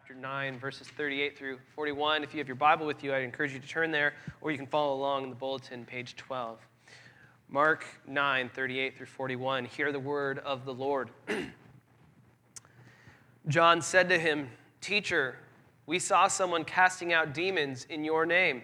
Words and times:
chapter 0.00 0.14
9, 0.14 0.58
verses 0.58 0.88
38 0.88 1.36
through 1.36 1.58
41. 1.74 2.22
If 2.22 2.32
you 2.32 2.38
have 2.38 2.48
your 2.48 2.54
Bible 2.54 2.86
with 2.86 3.04
you, 3.04 3.12
I'd 3.12 3.22
encourage 3.22 3.52
you 3.52 3.58
to 3.58 3.68
turn 3.68 3.90
there, 3.90 4.14
or 4.40 4.50
you 4.50 4.56
can 4.56 4.66
follow 4.66 4.94
along 4.94 5.24
in 5.24 5.30
the 5.30 5.36
bulletin, 5.36 5.84
page 5.84 6.16
12. 6.16 6.58
Mark 7.50 7.84
9, 8.06 8.48
38 8.54 8.96
through 8.96 9.06
41. 9.06 9.66
Hear 9.66 9.92
the 9.92 10.00
word 10.00 10.38
of 10.38 10.64
the 10.64 10.72
Lord. 10.72 11.10
John 13.48 13.82
said 13.82 14.08
to 14.08 14.18
him, 14.18 14.48
Teacher, 14.80 15.36
we 15.84 15.98
saw 15.98 16.28
someone 16.28 16.64
casting 16.64 17.12
out 17.12 17.34
demons 17.34 17.86
in 17.90 18.02
your 18.02 18.24
name, 18.24 18.62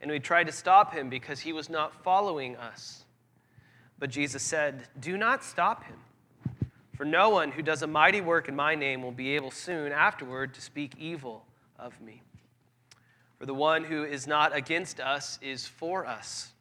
and 0.00 0.10
we 0.10 0.18
tried 0.18 0.46
to 0.48 0.52
stop 0.52 0.92
him 0.92 1.08
because 1.08 1.38
he 1.38 1.52
was 1.52 1.70
not 1.70 2.02
following 2.02 2.56
us. 2.56 3.04
But 4.00 4.10
Jesus 4.10 4.42
said, 4.42 4.88
Do 4.98 5.16
not 5.16 5.44
stop 5.44 5.84
him. 5.84 5.98
For 6.96 7.04
no 7.04 7.30
one 7.30 7.50
who 7.50 7.62
does 7.62 7.82
a 7.82 7.86
mighty 7.86 8.20
work 8.20 8.48
in 8.48 8.54
my 8.54 8.74
name 8.74 9.02
will 9.02 9.12
be 9.12 9.34
able 9.34 9.50
soon 9.50 9.90
afterward 9.90 10.54
to 10.54 10.60
speak 10.60 10.94
evil 10.98 11.44
of 11.78 12.00
me. 12.00 12.22
For 13.38 13.46
the 13.46 13.54
one 13.54 13.84
who 13.84 14.04
is 14.04 14.26
not 14.26 14.56
against 14.56 15.00
us 15.00 15.38
is 15.42 15.66
for 15.66 16.06
us. 16.06 16.52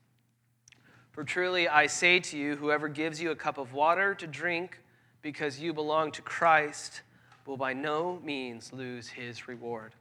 For 1.11 1.23
truly 1.23 1.67
I 1.67 1.85
say 1.85 2.19
to 2.19 2.37
you, 2.37 2.55
whoever 2.55 2.87
gives 2.87 3.21
you 3.21 3.29
a 3.29 3.35
cup 3.35 3.59
of 3.59 3.73
water 3.73 4.15
to 4.15 4.25
drink 4.25 4.79
because 5.21 5.59
you 5.59 5.71
belong 5.71 6.11
to 6.13 6.21
Christ 6.23 7.01
will 7.45 7.57
by 7.57 7.73
no 7.73 8.19
means 8.23 8.73
lose 8.73 9.09
his 9.09 9.47
reward. 9.47 9.93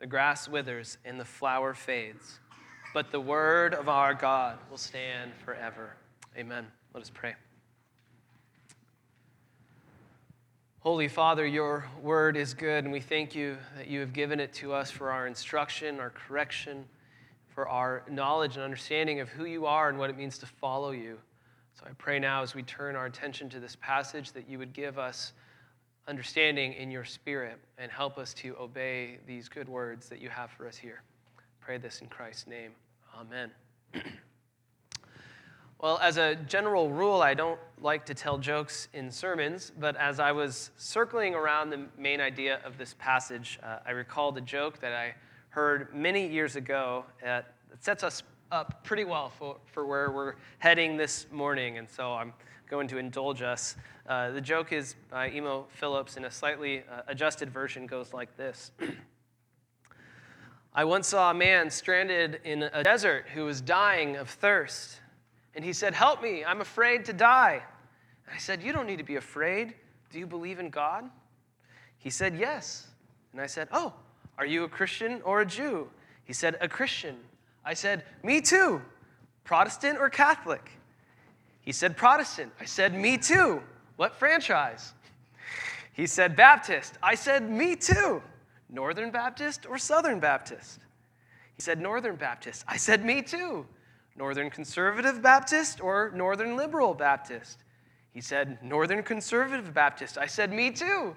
The 0.00 0.06
grass 0.06 0.48
withers 0.48 0.98
and 1.04 1.18
the 1.18 1.24
flower 1.24 1.74
fades, 1.74 2.40
but 2.92 3.12
the 3.12 3.20
word 3.20 3.74
of 3.74 3.88
our 3.88 4.14
God 4.14 4.58
will 4.70 4.78
stand 4.78 5.32
forever. 5.44 5.94
Amen. 6.36 6.66
Let 6.92 7.02
us 7.02 7.10
pray. 7.10 7.34
Holy 10.88 11.06
Father, 11.06 11.46
your 11.46 11.84
word 12.00 12.34
is 12.34 12.54
good, 12.54 12.84
and 12.84 12.90
we 12.90 13.00
thank 13.00 13.34
you 13.34 13.58
that 13.76 13.88
you 13.88 14.00
have 14.00 14.14
given 14.14 14.40
it 14.40 14.54
to 14.54 14.72
us 14.72 14.90
for 14.90 15.10
our 15.10 15.26
instruction, 15.26 16.00
our 16.00 16.08
correction, 16.08 16.86
for 17.46 17.68
our 17.68 18.04
knowledge 18.10 18.56
and 18.56 18.64
understanding 18.64 19.20
of 19.20 19.28
who 19.28 19.44
you 19.44 19.66
are 19.66 19.90
and 19.90 19.98
what 19.98 20.08
it 20.08 20.16
means 20.16 20.38
to 20.38 20.46
follow 20.46 20.92
you. 20.92 21.18
So 21.74 21.84
I 21.84 21.92
pray 21.98 22.18
now 22.18 22.42
as 22.42 22.54
we 22.54 22.62
turn 22.62 22.96
our 22.96 23.04
attention 23.04 23.50
to 23.50 23.60
this 23.60 23.76
passage 23.78 24.32
that 24.32 24.48
you 24.48 24.56
would 24.56 24.72
give 24.72 24.98
us 24.98 25.34
understanding 26.06 26.72
in 26.72 26.90
your 26.90 27.04
spirit 27.04 27.58
and 27.76 27.92
help 27.92 28.16
us 28.16 28.32
to 28.32 28.56
obey 28.58 29.18
these 29.26 29.46
good 29.50 29.68
words 29.68 30.08
that 30.08 30.22
you 30.22 30.30
have 30.30 30.50
for 30.52 30.66
us 30.66 30.78
here. 30.78 31.02
Pray 31.60 31.76
this 31.76 32.00
in 32.00 32.06
Christ's 32.06 32.46
name. 32.46 32.70
Amen. 33.14 33.50
Well, 35.80 36.00
as 36.02 36.16
a 36.16 36.34
general 36.34 36.90
rule, 36.90 37.22
I 37.22 37.34
don't 37.34 37.60
like 37.80 38.04
to 38.06 38.14
tell 38.14 38.36
jokes 38.36 38.88
in 38.94 39.12
sermons, 39.12 39.70
but 39.78 39.94
as 39.94 40.18
I 40.18 40.32
was 40.32 40.72
circling 40.76 41.36
around 41.36 41.70
the 41.70 41.86
main 41.96 42.20
idea 42.20 42.58
of 42.64 42.76
this 42.76 42.96
passage, 42.98 43.60
uh, 43.62 43.78
I 43.86 43.92
recalled 43.92 44.36
a 44.38 44.40
joke 44.40 44.80
that 44.80 44.92
I 44.92 45.14
heard 45.50 45.94
many 45.94 46.26
years 46.26 46.56
ago 46.56 47.04
that 47.22 47.54
sets 47.78 48.02
us 48.02 48.24
up 48.50 48.82
pretty 48.82 49.04
well 49.04 49.28
for, 49.28 49.58
for 49.66 49.86
where 49.86 50.10
we're 50.10 50.34
heading 50.58 50.96
this 50.96 51.26
morning, 51.30 51.78
and 51.78 51.88
so 51.88 52.12
I'm 52.12 52.32
going 52.68 52.88
to 52.88 52.98
indulge 52.98 53.42
us. 53.42 53.76
Uh, 54.04 54.32
the 54.32 54.40
joke 54.40 54.72
is 54.72 54.96
by 55.12 55.30
Emo 55.30 55.68
Philips, 55.70 56.16
in 56.16 56.24
a 56.24 56.30
slightly 56.30 56.82
uh, 56.90 57.02
adjusted 57.06 57.50
version, 57.50 57.86
goes 57.86 58.12
like 58.12 58.36
this. 58.36 58.72
I 60.74 60.82
once 60.82 61.06
saw 61.06 61.30
a 61.30 61.34
man 61.34 61.70
stranded 61.70 62.40
in 62.42 62.64
a 62.64 62.82
desert 62.82 63.26
who 63.32 63.44
was 63.44 63.60
dying 63.60 64.16
of 64.16 64.28
thirst. 64.28 65.02
And 65.54 65.64
he 65.64 65.72
said, 65.72 65.94
Help 65.94 66.22
me, 66.22 66.44
I'm 66.44 66.60
afraid 66.60 67.04
to 67.06 67.12
die. 67.12 67.62
And 68.26 68.34
I 68.34 68.38
said, 68.38 68.62
You 68.62 68.72
don't 68.72 68.86
need 68.86 68.98
to 68.98 69.04
be 69.04 69.16
afraid. 69.16 69.74
Do 70.10 70.18
you 70.18 70.26
believe 70.26 70.58
in 70.58 70.70
God? 70.70 71.04
He 71.98 72.10
said, 72.10 72.36
Yes. 72.36 72.88
And 73.32 73.40
I 73.40 73.46
said, 73.46 73.68
Oh, 73.72 73.92
are 74.38 74.46
you 74.46 74.64
a 74.64 74.68
Christian 74.68 75.20
or 75.22 75.40
a 75.40 75.46
Jew? 75.46 75.88
He 76.24 76.32
said, 76.32 76.56
A 76.60 76.68
Christian. 76.68 77.16
I 77.64 77.74
said, 77.74 78.04
Me 78.22 78.40
too. 78.40 78.80
Protestant 79.44 79.98
or 79.98 80.10
Catholic? 80.10 80.70
He 81.60 81.72
said, 81.72 81.96
Protestant. 81.96 82.52
I 82.60 82.64
said, 82.64 82.94
Me 82.94 83.18
too. 83.18 83.62
What 83.96 84.14
franchise? 84.14 84.92
He 85.92 86.06
said, 86.06 86.36
Baptist. 86.36 86.94
I 87.02 87.14
said, 87.14 87.50
Me 87.50 87.74
too. 87.74 88.22
Northern 88.70 89.10
Baptist 89.10 89.66
or 89.66 89.78
Southern 89.78 90.20
Baptist? 90.20 90.80
He 91.56 91.62
said, 91.62 91.80
Northern 91.80 92.16
Baptist. 92.16 92.64
I 92.68 92.76
said, 92.76 93.04
Me 93.04 93.22
too. 93.22 93.66
Northern 94.18 94.50
Conservative 94.50 95.22
Baptist 95.22 95.80
or 95.80 96.10
Northern 96.12 96.56
Liberal 96.56 96.92
Baptist? 96.92 97.62
He 98.10 98.20
said, 98.20 98.58
Northern 98.62 99.04
Conservative 99.04 99.72
Baptist. 99.72 100.18
I 100.18 100.26
said, 100.26 100.52
Me 100.52 100.72
too. 100.72 101.14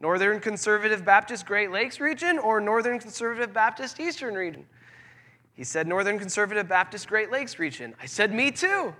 Northern 0.00 0.40
Conservative 0.40 1.04
Baptist 1.04 1.46
Great 1.46 1.70
Lakes 1.70 2.00
region 2.00 2.38
or 2.38 2.60
Northern 2.60 2.98
Conservative 2.98 3.52
Baptist 3.52 4.00
Eastern 4.00 4.34
region? 4.34 4.66
He 5.54 5.62
said, 5.62 5.86
Northern 5.86 6.18
Conservative 6.18 6.66
Baptist 6.66 7.06
Great 7.06 7.30
Lakes 7.30 7.60
region. 7.60 7.94
I 8.02 8.06
said, 8.06 8.34
Me 8.34 8.50
too. 8.50 8.94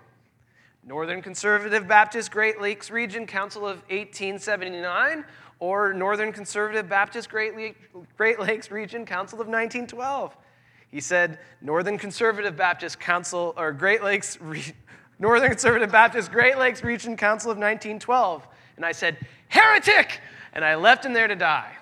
Northern 0.85 1.21
Conservative 1.21 1.89
Baptist 1.89 2.31
Great 2.31 2.61
Lakes 2.61 2.91
Region 2.91 3.27
Council 3.27 3.67
of 3.67 3.79
1879 3.89 5.25
or 5.59 5.93
Northern 5.93 6.33
Conservative 6.33 6.89
Baptist 6.89 7.29
Great, 7.29 7.55
Lakes 8.39 8.71
Region 8.71 9.05
Council 9.05 9.41
of 9.41 9.49
1912. 9.49 10.37
He 10.91 11.01
said, 11.01 11.39
Northern 11.61 11.99
Conservative 11.99 12.57
Baptist 12.57 12.99
Council, 12.99 13.55
or 13.57 13.73
Great 13.73 14.03
Lakes, 14.03 14.39
Northern 15.19 15.49
Conservative 15.49 15.93
Baptist 15.93 16.33
Great 16.33 16.59
Lakes 16.59 16.83
Region 16.83 17.17
Council 17.17 17.51
of 17.51 17.59
1912. 17.59 18.47
And 18.77 18.85
I 18.85 18.93
said, 18.93 19.17
heretic! 19.49 20.21
And 20.53 20.65
I 20.65 20.75
left 20.75 21.05
him 21.05 21.13
there 21.13 21.29
to 21.29 21.37
die. 21.37 21.73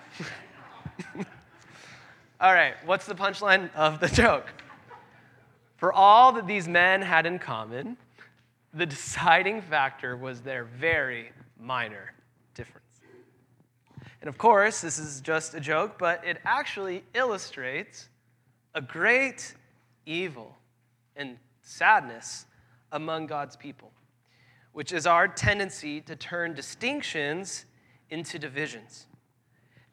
all 2.39 2.53
right, 2.53 2.75
what's 2.85 3.05
the 3.05 3.15
punchline 3.15 3.73
of 3.73 3.99
the 3.99 4.07
joke? 4.07 4.47
For 5.77 5.91
all 5.93 6.33
that 6.33 6.45
these 6.45 6.67
men 6.67 7.01
had 7.01 7.25
in 7.25 7.39
common, 7.39 7.97
the 8.73 8.85
deciding 8.85 9.61
factor 9.61 10.15
was 10.15 10.41
their 10.41 10.65
very 10.65 11.31
minor 11.59 12.13
difference. 12.53 12.85
And 14.21 14.27
of 14.27 14.37
course, 14.37 14.81
this 14.81 14.99
is 14.99 15.21
just 15.21 15.55
a 15.55 15.59
joke, 15.59 15.97
but 15.97 16.23
it 16.25 16.37
actually 16.43 17.03
illustrates 17.13 18.09
a 18.73 18.81
great 18.81 19.53
evil 20.05 20.55
and 21.15 21.37
sadness 21.61 22.45
among 22.91 23.27
God's 23.27 23.55
people, 23.55 23.91
which 24.73 24.91
is 24.91 25.05
our 25.05 25.27
tendency 25.27 26.01
to 26.01 26.15
turn 26.15 26.53
distinctions 26.53 27.65
into 28.09 28.39
divisions 28.39 29.07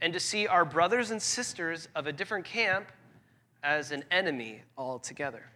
and 0.01 0.13
to 0.13 0.21
see 0.21 0.47
our 0.47 0.65
brothers 0.65 1.11
and 1.11 1.21
sisters 1.21 1.89
of 1.95 2.07
a 2.07 2.13
different 2.13 2.45
camp 2.45 2.93
as 3.63 3.93
an 3.93 4.05
enemy 4.11 4.63
altogether. 4.77 5.51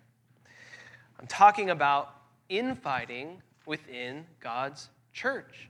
I'm 1.19 1.27
talking 1.27 1.71
about 1.71 2.15
infighting 2.49 3.43
within 3.67 4.25
God's 4.41 4.89
church, 5.13 5.69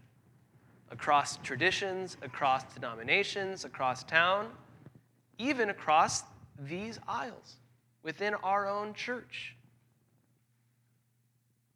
across 0.91 1.37
traditions, 1.39 2.17
across 2.23 2.65
denominations, 2.73 3.65
across 3.65 4.05
town, 4.05 4.49
even 5.39 5.71
across 5.71 6.23
these 6.69 6.99
aisles 7.09 7.57
within 8.03 8.35
our 8.35 8.69
own 8.69 8.95
church. 8.95 9.57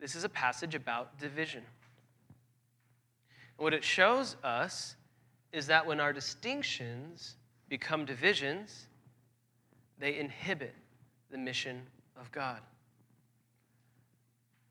This 0.01 0.15
is 0.15 0.25
a 0.25 0.29
passage 0.29 0.75
about 0.75 1.19
division. 1.19 1.63
And 3.57 3.65
what 3.65 3.73
it 3.73 3.85
shows 3.85 4.37
us 4.45 4.97
is 5.53 5.67
that 5.69 5.87
when 5.87 6.01
our 6.01 6.13
distinctions 6.13 7.37
become 7.69 8.05
divisions, 8.05 8.87
they 9.99 10.19
inhibit 10.19 10.75
the 11.31 11.39
mission 11.39 11.83
of 12.21 12.31
God. 12.33 12.61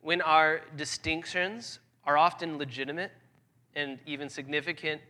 When 0.01 0.21
our 0.21 0.61
distinctions 0.75 1.79
are 2.05 2.17
often 2.17 2.57
legitimate 2.57 3.11
and 3.75 3.97
even 4.05 4.29
significant 4.29 5.01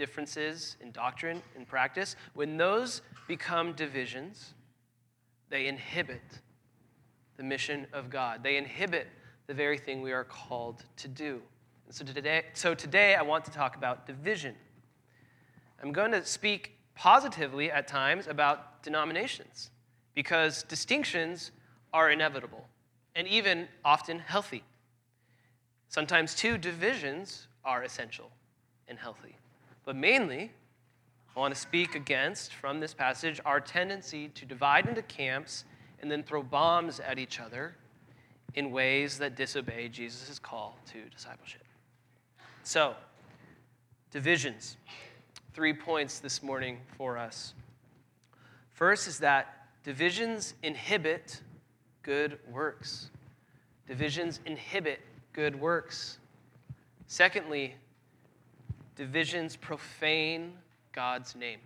differences 0.00 0.76
in 0.80 0.90
doctrine 0.92 1.42
and 1.54 1.68
practice, 1.68 2.16
when 2.32 2.56
those 2.56 3.02
become 3.28 3.74
divisions, 3.74 4.54
they 5.50 5.66
inhibit 5.66 6.22
the 7.36 7.42
mission 7.42 7.86
of 7.92 8.08
God. 8.08 8.42
They 8.42 8.56
inhibit 8.56 9.08
the 9.46 9.52
very 9.52 9.76
thing 9.76 10.00
we 10.00 10.12
are 10.12 10.24
called 10.24 10.84
to 10.96 11.06
do. 11.06 11.42
And 11.84 11.94
so 11.94 12.02
today, 12.02 12.44
so 12.54 12.74
today 12.74 13.14
I 13.14 13.20
want 13.20 13.44
to 13.44 13.50
talk 13.50 13.76
about 13.76 14.06
division. 14.06 14.54
I'm 15.82 15.92
going 15.92 16.12
to 16.12 16.24
speak 16.24 16.78
positively 16.94 17.70
at 17.70 17.86
times 17.86 18.26
about 18.26 18.82
denominations 18.82 19.70
because 20.14 20.62
distinctions 20.62 21.50
are 21.92 22.10
inevitable 22.10 22.66
and 23.14 23.28
even 23.28 23.68
often 23.84 24.18
healthy. 24.18 24.64
Sometimes, 25.88 26.34
too, 26.34 26.56
divisions 26.56 27.48
are 27.66 27.82
essential 27.82 28.30
and 28.88 28.98
healthy. 28.98 29.36
But 29.90 29.96
mainly, 29.96 30.52
I 31.34 31.40
want 31.40 31.52
to 31.52 31.60
speak 31.60 31.96
against, 31.96 32.54
from 32.54 32.78
this 32.78 32.94
passage, 32.94 33.40
our 33.44 33.58
tendency 33.58 34.28
to 34.28 34.46
divide 34.46 34.86
into 34.86 35.02
camps 35.02 35.64
and 36.00 36.08
then 36.08 36.22
throw 36.22 36.44
bombs 36.44 37.00
at 37.00 37.18
each 37.18 37.40
other 37.40 37.74
in 38.54 38.70
ways 38.70 39.18
that 39.18 39.34
disobey 39.34 39.88
Jesus' 39.88 40.38
call 40.38 40.78
to 40.92 41.10
discipleship. 41.10 41.64
So, 42.62 42.94
divisions. 44.12 44.76
three 45.54 45.72
points 45.72 46.20
this 46.20 46.40
morning 46.40 46.78
for 46.96 47.18
us. 47.18 47.54
First 48.70 49.08
is 49.08 49.18
that 49.18 49.66
divisions 49.82 50.54
inhibit 50.62 51.40
good 52.04 52.38
works. 52.48 53.10
Divisions 53.88 54.38
inhibit 54.46 55.00
good 55.32 55.58
works. 55.58 56.18
Secondly, 57.08 57.74
divisions 58.96 59.56
profane 59.56 60.52
God's 60.92 61.34
name. 61.34 61.60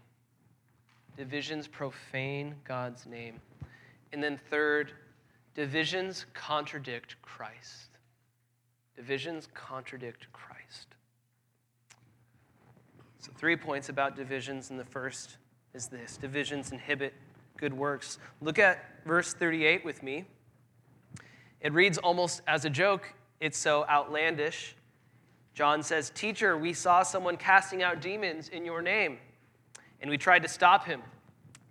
Divisions 1.17 1.69
profane 1.69 2.55
God's 2.65 3.07
name. 3.07 3.41
And 4.13 4.23
then 4.23 4.39
third, 4.51 4.93
divisions 5.55 6.27
contradict 6.35 7.17
Christ. 7.23 7.91
Divisions 8.97 9.49
contradict 9.55 10.27
Christ. 10.33 10.95
So, 13.19 13.33
three 13.37 13.57
points 13.57 13.89
about 13.89 14.17
divisions, 14.17 14.71
and 14.71 14.79
the 14.79 14.85
first 14.85 15.39
is 15.73 15.89
this 15.89 16.17
divisions 16.17 16.73
inhibit 16.73 17.15
good 17.57 17.73
works. 17.73 18.19
Look 18.41 18.59
at 18.59 18.85
verse 19.05 19.33
38 19.33 19.85
with 19.85 20.03
me. 20.03 20.25
It 21.61 21.73
reads 21.73 21.99
almost 21.99 22.43
as 22.47 22.65
a 22.65 22.71
joke, 22.71 23.15
it's 23.41 23.59
so 23.59 23.87
outlandish. 23.89 24.77
John 25.55 25.83
says, 25.83 26.11
Teacher, 26.11 26.59
we 26.59 26.73
saw 26.73 27.03
someone 27.03 27.37
casting 27.37 27.83
out 27.83 28.01
demons 28.01 28.49
in 28.49 28.65
your 28.65 28.83
name, 28.83 29.19
and 30.01 30.11
we 30.11 30.19
tried 30.19 30.43
to 30.43 30.49
stop 30.49 30.85
him 30.85 31.01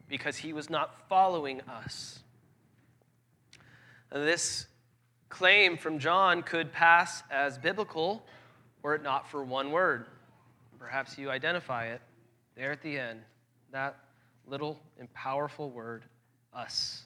because 0.07 0.38
he 0.38 0.53
was 0.53 0.69
not 0.69 1.07
following 1.09 1.62
us. 1.62 2.19
This 4.12 4.68
claim 5.30 5.77
from 5.77 6.00
John 6.00 6.44
could 6.44 6.71
pass 6.71 7.24
as 7.31 7.57
biblical 7.57 8.24
were 8.83 8.95
it 8.95 9.03
not 9.03 9.30
for 9.30 9.44
one 9.44 9.71
word. 9.71 10.06
Perhaps 10.77 11.18
you 11.18 11.30
identify 11.30 11.88
it 11.88 12.01
there 12.56 12.71
at 12.71 12.81
the 12.81 13.00
end. 13.00 13.21
That 13.71 13.97
little 14.45 14.80
and 15.00 15.12
powerful 15.13 15.71
word, 15.71 16.03
us. 16.53 17.03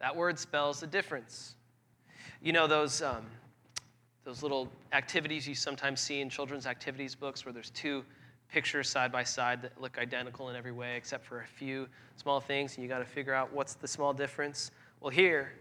That 0.00 0.16
word 0.16 0.38
spells 0.38 0.80
the 0.80 0.86
difference. 0.86 1.54
You 2.40 2.52
know 2.52 2.66
those, 2.66 3.02
um, 3.02 3.26
those 4.24 4.42
little 4.42 4.68
activities 4.92 5.46
you 5.46 5.54
sometimes 5.54 6.00
see 6.00 6.20
in 6.20 6.30
children's 6.30 6.66
activities 6.66 7.14
books 7.14 7.44
where 7.44 7.52
there's 7.52 7.70
two 7.70 8.04
pictures 8.50 8.88
side 8.88 9.12
by 9.12 9.22
side 9.22 9.60
that 9.62 9.78
look 9.80 9.98
identical 9.98 10.48
in 10.48 10.56
every 10.56 10.72
way 10.72 10.96
except 10.96 11.24
for 11.26 11.40
a 11.40 11.46
few 11.46 11.86
small 12.16 12.40
things, 12.40 12.74
and 12.74 12.82
you 12.82 12.88
got 12.88 13.00
to 13.00 13.04
figure 13.04 13.34
out 13.34 13.52
what's 13.52 13.74
the 13.74 13.88
small 13.88 14.12
difference? 14.12 14.70
Well, 15.00 15.10
here, 15.10 15.52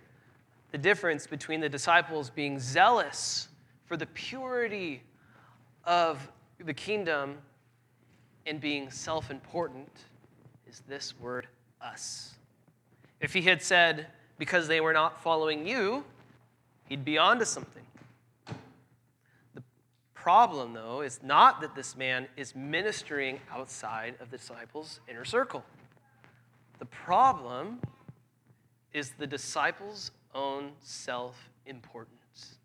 the 0.71 0.77
difference 0.77 1.27
between 1.27 1.59
the 1.59 1.69
disciples 1.69 2.29
being 2.29 2.59
zealous 2.59 3.49
for 3.85 3.97
the 3.97 4.05
purity 4.07 5.03
of 5.83 6.29
the 6.63 6.73
kingdom 6.73 7.37
and 8.45 8.59
being 8.61 8.89
self 8.89 9.29
important 9.29 9.89
is 10.67 10.81
this 10.87 11.13
word, 11.19 11.47
us. 11.81 12.35
If 13.19 13.33
he 13.33 13.41
had 13.41 13.61
said, 13.61 14.07
because 14.37 14.67
they 14.67 14.81
were 14.81 14.93
not 14.93 15.21
following 15.21 15.67
you, 15.67 16.03
he'd 16.89 17.05
be 17.05 17.17
onto 17.17 17.45
something. 17.45 17.83
Problem, 20.23 20.71
though, 20.71 21.01
is 21.01 21.19
not 21.21 21.59
that 21.59 21.75
this 21.75 21.97
man 21.97 22.29
is 22.37 22.55
ministering 22.55 23.41
outside 23.51 24.15
of 24.21 24.31
the 24.31 24.37
disciples' 24.37 25.01
inner 25.09 25.25
circle. 25.25 25.65
The 26.79 26.85
problem 26.85 27.81
is 28.93 29.11
the 29.19 29.27
disciples' 29.27 30.11
own 30.33 30.71
self 30.79 31.49
importance. 31.65 32.55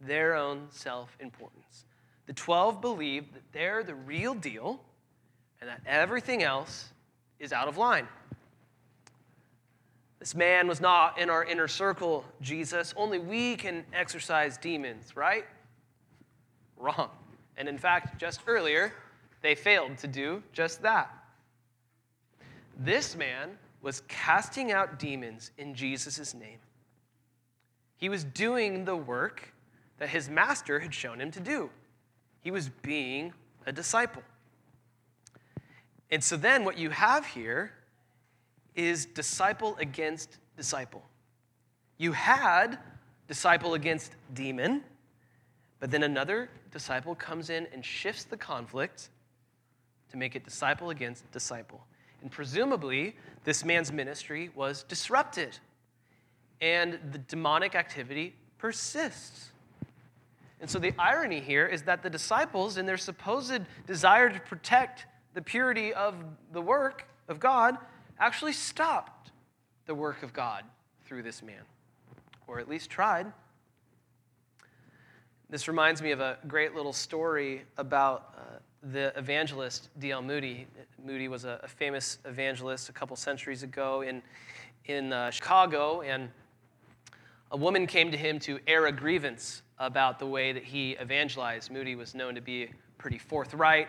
Their 0.00 0.34
own 0.34 0.66
self 0.70 1.16
importance. 1.20 1.84
The 2.26 2.32
12 2.32 2.80
believe 2.80 3.32
that 3.34 3.44
they're 3.52 3.84
the 3.84 3.94
real 3.94 4.34
deal 4.34 4.80
and 5.60 5.70
that 5.70 5.80
everything 5.86 6.42
else 6.42 6.92
is 7.38 7.52
out 7.52 7.68
of 7.68 7.78
line. 7.78 8.08
This 10.18 10.34
man 10.34 10.66
was 10.66 10.80
not 10.80 11.20
in 11.20 11.30
our 11.30 11.44
inner 11.44 11.68
circle, 11.68 12.24
Jesus. 12.40 12.92
Only 12.96 13.20
we 13.20 13.54
can 13.54 13.84
exorcise 13.92 14.56
demons, 14.56 15.14
right? 15.14 15.44
Wrong. 16.82 17.10
And 17.56 17.68
in 17.68 17.78
fact, 17.78 18.18
just 18.20 18.40
earlier, 18.46 18.92
they 19.40 19.54
failed 19.54 19.98
to 19.98 20.08
do 20.08 20.42
just 20.52 20.82
that. 20.82 21.14
This 22.76 23.14
man 23.14 23.56
was 23.82 24.02
casting 24.08 24.72
out 24.72 24.98
demons 24.98 25.52
in 25.58 25.74
Jesus' 25.74 26.34
name. 26.34 26.58
He 27.96 28.08
was 28.08 28.24
doing 28.24 28.84
the 28.84 28.96
work 28.96 29.54
that 29.98 30.08
his 30.08 30.28
master 30.28 30.80
had 30.80 30.92
shown 30.92 31.20
him 31.20 31.30
to 31.30 31.40
do. 31.40 31.70
He 32.40 32.50
was 32.50 32.68
being 32.68 33.32
a 33.64 33.72
disciple. 33.72 34.22
And 36.10 36.22
so 36.22 36.36
then 36.36 36.64
what 36.64 36.76
you 36.76 36.90
have 36.90 37.24
here 37.24 37.72
is 38.74 39.06
disciple 39.06 39.76
against 39.78 40.38
disciple. 40.56 41.04
You 41.98 42.10
had 42.10 42.80
disciple 43.28 43.74
against 43.74 44.16
demon, 44.34 44.82
but 45.82 45.90
then 45.90 46.04
another 46.04 46.48
disciple 46.70 47.16
comes 47.16 47.50
in 47.50 47.66
and 47.72 47.84
shifts 47.84 48.22
the 48.22 48.36
conflict 48.36 49.08
to 50.12 50.16
make 50.16 50.36
it 50.36 50.44
disciple 50.44 50.90
against 50.90 51.28
disciple. 51.32 51.84
And 52.20 52.30
presumably, 52.30 53.16
this 53.42 53.64
man's 53.64 53.90
ministry 53.90 54.48
was 54.54 54.84
disrupted, 54.84 55.58
and 56.60 57.00
the 57.10 57.18
demonic 57.18 57.74
activity 57.74 58.36
persists. 58.58 59.50
And 60.60 60.70
so 60.70 60.78
the 60.78 60.94
irony 61.00 61.40
here 61.40 61.66
is 61.66 61.82
that 61.82 62.04
the 62.04 62.10
disciples, 62.10 62.76
in 62.76 62.86
their 62.86 62.96
supposed 62.96 63.62
desire 63.84 64.30
to 64.30 64.38
protect 64.38 65.06
the 65.34 65.42
purity 65.42 65.92
of 65.92 66.14
the 66.52 66.62
work 66.62 67.08
of 67.26 67.40
God, 67.40 67.76
actually 68.20 68.52
stopped 68.52 69.32
the 69.86 69.96
work 69.96 70.22
of 70.22 70.32
God 70.32 70.62
through 71.06 71.24
this 71.24 71.42
man, 71.42 71.64
or 72.46 72.60
at 72.60 72.68
least 72.68 72.88
tried. 72.88 73.32
This 75.52 75.68
reminds 75.68 76.00
me 76.00 76.12
of 76.12 76.20
a 76.20 76.38
great 76.48 76.74
little 76.74 76.94
story 76.94 77.64
about 77.76 78.32
uh, 78.38 78.40
the 78.90 79.12
evangelist 79.18 79.90
D.L. 79.98 80.22
Moody. 80.22 80.66
Moody 81.04 81.28
was 81.28 81.44
a, 81.44 81.60
a, 81.62 81.68
famous 81.68 82.16
evangelist 82.24 82.88
a 82.88 82.92
couple 82.92 83.14
centuries 83.16 83.62
ago 83.62 84.00
in, 84.00 84.22
in 84.86 85.12
uh, 85.12 85.30
Chicago, 85.30 86.00
and 86.00 86.30
a 87.50 87.56
woman 87.58 87.86
came 87.86 88.10
to 88.10 88.16
him 88.16 88.38
to 88.38 88.60
air 88.66 88.86
a 88.86 88.92
grievance 88.92 89.60
about 89.78 90.18
the 90.18 90.24
way 90.24 90.52
that 90.52 90.64
he 90.64 90.96
evangelized. 90.98 91.70
Moody 91.70 91.96
was 91.96 92.14
known 92.14 92.34
to 92.34 92.40
be 92.40 92.70
pretty 92.96 93.18
forthright, 93.18 93.88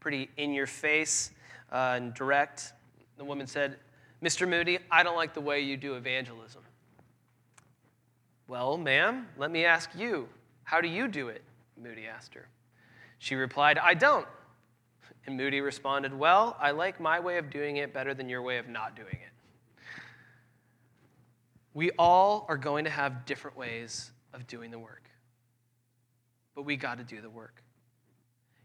pretty 0.00 0.30
in 0.38 0.54
your 0.54 0.66
face, 0.66 1.32
uh, 1.72 1.92
and 1.96 2.14
direct. 2.14 2.72
The 3.18 3.24
woman 3.26 3.46
said, 3.46 3.76
Mr. 4.22 4.48
Moody, 4.48 4.78
I 4.90 5.02
don't 5.02 5.16
like 5.16 5.34
the 5.34 5.42
way 5.42 5.60
you 5.60 5.76
do 5.76 5.94
evangelism. 5.96 6.62
Well, 8.48 8.78
ma'am, 8.78 9.26
let 9.36 9.50
me 9.50 9.66
ask 9.66 9.90
you, 9.94 10.26
how 10.72 10.80
do 10.80 10.88
you 10.88 11.06
do 11.06 11.28
it? 11.28 11.42
Moody 11.80 12.06
asked 12.06 12.34
her. 12.34 12.48
She 13.18 13.34
replied, 13.34 13.78
I 13.78 13.94
don't. 13.94 14.26
And 15.26 15.36
Moody 15.36 15.60
responded, 15.60 16.12
Well, 16.12 16.56
I 16.58 16.72
like 16.72 16.98
my 16.98 17.20
way 17.20 17.38
of 17.38 17.50
doing 17.50 17.76
it 17.76 17.92
better 17.92 18.14
than 18.14 18.28
your 18.28 18.42
way 18.42 18.58
of 18.58 18.68
not 18.68 18.96
doing 18.96 19.08
it. 19.12 19.82
We 21.74 21.90
all 21.98 22.46
are 22.48 22.56
going 22.56 22.84
to 22.84 22.90
have 22.90 23.24
different 23.24 23.56
ways 23.56 24.10
of 24.32 24.46
doing 24.46 24.70
the 24.70 24.78
work 24.78 25.02
but 26.54 26.62
we 26.62 26.76
got 26.76 26.98
to 26.98 27.04
do 27.04 27.20
the 27.20 27.30
work. 27.30 27.62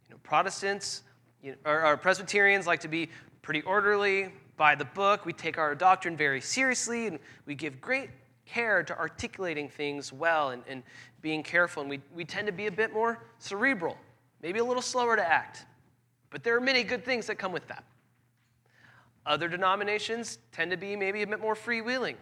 You 0.08 0.16
know, 0.16 0.20
Protestants 0.24 1.04
you 1.42 1.52
know, 1.52 1.58
or, 1.66 1.86
or 1.86 1.98
Presbyterians 1.98 2.68
like 2.68 2.82
to 2.82 2.88
be 2.88 3.10
pretty 3.42 3.62
orderly, 3.62 4.32
by 4.58 4.74
the 4.74 4.86
book. 4.86 5.26
We 5.26 5.34
take 5.34 5.60
our 5.60 5.76
doctrine 5.76 6.18
very 6.18 6.42
seriously, 6.42 7.06
and 7.06 7.20
we 7.46 7.54
give 7.54 7.80
great 7.80 8.10
care 8.48 8.84
to 8.84 8.98
articulating 8.98 9.70
things 9.70 10.12
well 10.12 10.50
and, 10.50 10.64
and 10.68 10.84
being 11.22 11.44
careful. 11.44 11.82
And 11.82 11.90
we, 11.90 12.00
we 12.16 12.26
tend 12.26 12.48
to 12.48 12.54
be 12.54 12.68
a 12.68 12.72
bit 12.72 12.94
more 12.94 13.20
cerebral, 13.40 13.98
maybe 14.42 14.60
a 14.60 14.64
little 14.64 14.82
slower 14.82 15.16
to 15.16 15.28
act. 15.28 15.66
But 16.30 16.44
there 16.44 16.56
are 16.56 16.62
many 16.62 16.84
good 16.84 17.06
things 17.06 17.28
that 17.28 17.36
come 17.36 17.52
with 17.52 17.68
that. 17.68 17.84
Other 19.26 19.48
denominations 19.48 20.40
tend 20.52 20.72
to 20.72 20.78
be 20.78 20.96
maybe 20.96 21.22
a 21.22 21.28
bit 21.28 21.42
more 21.42 21.56
freewheeling. 21.56 22.16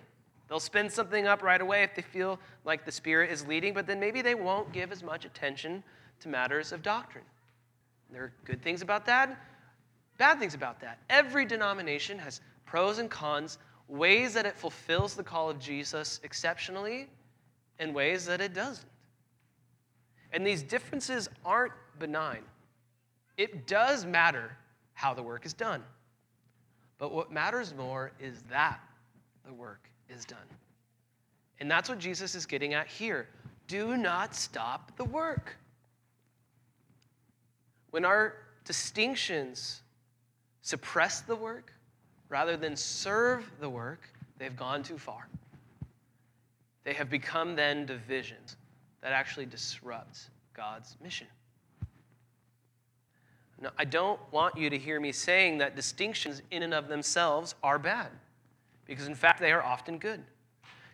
They'll 0.48 0.60
spin 0.60 0.90
something 0.90 1.28
up 1.28 1.42
right 1.42 1.62
away 1.62 1.84
if 1.84 1.96
they 1.96 2.02
feel 2.02 2.40
like 2.66 2.86
the 2.86 2.92
Spirit 2.92 3.32
is 3.32 3.48
leading, 3.48 3.74
but 3.74 3.88
then 3.88 4.00
maybe 4.00 4.22
they 4.22 4.36
won't 4.36 4.72
give 4.72 4.92
as 4.92 5.04
much 5.04 5.26
attention 5.26 5.84
to 6.20 6.30
matters 6.30 6.72
of 6.72 6.82
doctrine. 6.82 7.24
There 8.12 8.24
are 8.24 8.34
good 8.44 8.62
things 8.62 8.82
about 8.82 9.06
that, 9.08 9.40
bad 10.18 10.40
things 10.40 10.54
about 10.54 10.80
that. 10.82 11.00
Every 11.10 11.46
denomination 11.46 12.20
has 12.20 12.42
pros 12.66 13.00
and 13.00 13.10
cons, 13.10 13.58
ways 13.88 14.34
that 14.34 14.46
it 14.46 14.58
fulfills 14.58 15.16
the 15.16 15.24
call 15.24 15.50
of 15.50 15.60
Jesus 15.60 16.20
exceptionally, 16.24 17.08
and 17.80 17.94
ways 17.94 18.26
that 18.26 18.42
it 18.42 18.54
doesn't. 18.54 18.88
And 20.32 20.46
these 20.46 20.64
differences 20.64 21.30
aren't 21.46 21.74
benign. 22.00 22.44
It 23.38 23.68
does 23.68 24.06
matter 24.06 24.58
how 24.94 25.14
the 25.14 25.22
work 25.22 25.46
is 25.46 25.54
done. 25.54 25.84
But 26.98 27.14
what 27.14 27.32
matters 27.32 27.74
more 27.76 28.12
is 28.20 28.42
that 28.50 28.80
the 29.46 29.54
work 29.54 29.90
is 30.10 30.26
done. 30.26 30.38
And 31.60 31.70
that's 31.70 31.90
what 31.90 32.00
Jesus 32.00 32.36
is 32.36 32.46
getting 32.46 32.74
at 32.74 32.88
here. 32.88 33.28
Do 33.68 33.98
not 33.98 34.36
stop 34.36 34.96
the 34.98 35.06
work. 35.06 35.58
When 37.92 38.06
our 38.06 38.36
distinctions 38.66 39.82
suppress 40.62 41.22
the 41.22 41.36
work 41.36 41.72
rather 42.30 42.58
than 42.58 42.76
serve 42.76 43.50
the 43.60 43.70
work, 43.70 44.02
they've 44.38 44.56
gone 44.56 44.84
too 44.84 44.98
far. 44.98 45.28
They 46.84 46.94
have 46.94 47.10
become 47.10 47.56
then 47.56 47.86
divisions 47.86 48.58
that 49.02 49.12
actually 49.12 49.46
disrupt 49.46 50.30
God's 50.54 50.96
mission. 51.02 51.28
Now, 53.62 53.72
I 53.78 53.86
don't 53.86 54.20
want 54.32 54.58
you 54.58 54.70
to 54.70 54.78
hear 54.78 55.00
me 55.00 55.12
saying 55.12 55.60
that 55.60 55.76
distinctions 55.76 56.42
in 56.52 56.64
and 56.64 56.74
of 56.74 56.88
themselves 56.88 57.56
are 57.64 57.80
bad, 57.80 58.10
because 58.86 59.08
in 59.08 59.16
fact 59.16 59.40
they 59.40 59.52
are 59.52 59.64
often 59.64 59.98
good. 59.98 60.22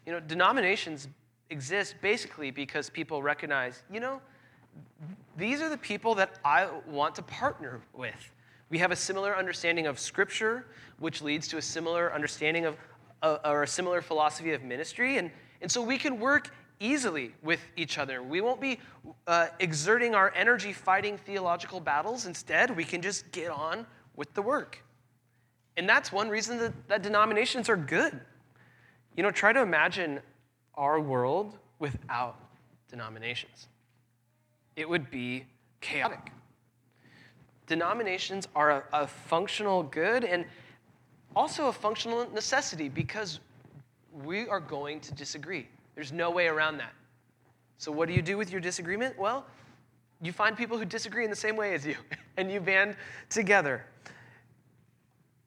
You 0.06 0.14
know, 0.14 0.20
denominations 0.20 1.08
exist 1.50 1.96
basically 2.02 2.52
because 2.52 2.90
people 2.90 3.22
recognize, 3.22 3.84
you 3.92 4.00
know, 4.00 4.22
these 5.38 5.62
are 5.62 5.70
the 5.70 5.78
people 5.78 6.16
that 6.16 6.40
I 6.46 6.68
want 6.88 7.16
to 7.16 7.22
partner 7.24 7.82
with. 7.94 8.32
We 8.72 8.78
have 8.78 8.92
a 8.92 8.96
similar 8.96 9.36
understanding 9.36 9.86
of 9.86 10.00
Scripture, 10.00 10.66
which 10.98 11.22
leads 11.22 11.48
to 11.50 11.58
a 11.58 11.62
similar 11.62 12.14
understanding 12.14 12.66
of, 12.66 12.78
uh, 13.22 13.38
or 13.44 13.64
a 13.64 13.68
similar 13.68 14.02
philosophy 14.02 14.54
of 14.54 14.64
ministry. 14.64 15.18
And, 15.18 15.30
and 15.62 15.70
so 15.70 15.82
we 15.82 15.98
can 15.98 16.22
work 16.22 16.54
easily 16.80 17.36
with 17.44 17.60
each 17.76 17.98
other. 17.98 18.24
We 18.24 18.40
won't 18.40 18.62
be 18.62 18.80
uh, 19.28 19.48
exerting 19.60 20.16
our 20.16 20.34
energy 20.34 20.72
fighting 20.72 21.18
theological 21.18 21.82
battles. 21.82 22.26
Instead, 22.26 22.74
we 22.76 22.86
can 22.86 23.02
just 23.02 23.30
get 23.34 23.52
on 23.52 23.86
with 24.16 24.34
the 24.34 24.42
work. 24.42 24.82
And 25.76 25.88
that's 25.88 26.14
one 26.14 26.30
reason 26.30 26.58
that, 26.60 26.88
that 26.88 27.02
denominations 27.04 27.68
are 27.68 27.78
good. 27.78 28.22
You 29.18 29.24
know, 29.24 29.32
try 29.32 29.52
to 29.52 29.62
imagine 29.62 30.22
our 30.76 30.98
world 30.98 31.58
without 31.80 32.38
denominations. 32.90 33.68
It 34.78 34.88
would 34.88 35.12
be 35.12 35.44
chaotic. 35.82 36.32
Denominations 37.72 38.50
are 38.54 38.70
a, 38.70 38.84
a 38.92 39.08
functional 39.08 39.84
good 39.84 40.26
and 40.26 40.44
also 41.38 41.70
a 41.70 41.72
functional 41.72 42.30
necessity 42.34 42.90
because 42.90 43.40
we 44.26 44.46
are 44.50 44.60
going 44.60 45.00
to 45.00 45.14
disagree. 45.14 45.70
There's 45.96 46.12
no 46.12 46.32
way 46.32 46.48
around 46.48 46.80
that. 46.80 46.92
So, 47.78 47.90
what 47.90 48.10
do 48.10 48.14
you 48.14 48.22
do 48.22 48.38
with 48.38 48.52
your 48.52 48.60
disagreement? 48.60 49.18
Well, 49.18 49.46
you 50.22 50.34
find 50.34 50.58
people 50.58 50.78
who 50.78 50.84
disagree 50.84 51.24
in 51.24 51.30
the 51.30 51.36
same 51.38 51.56
way 51.56 51.74
as 51.74 51.86
you, 51.86 51.96
and 52.36 52.52
you 52.52 52.60
band 52.60 52.98
together. 53.30 53.86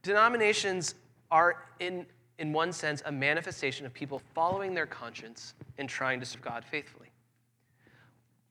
Denominations 0.03 0.95
are, 1.31 1.67
in, 1.79 2.07
in 2.39 2.55
one 2.55 2.73
sense, 2.73 3.03
a 3.05 3.13
manifestation 3.13 3.85
of 3.85 3.93
people 3.93 4.23
following 4.35 4.73
their 4.73 4.87
conscience 4.87 5.53
and 5.77 5.91
trying 5.91 6.21
to 6.21 6.25
serve 6.25 6.41
God 6.41 6.65
faithfully. 6.65 7.11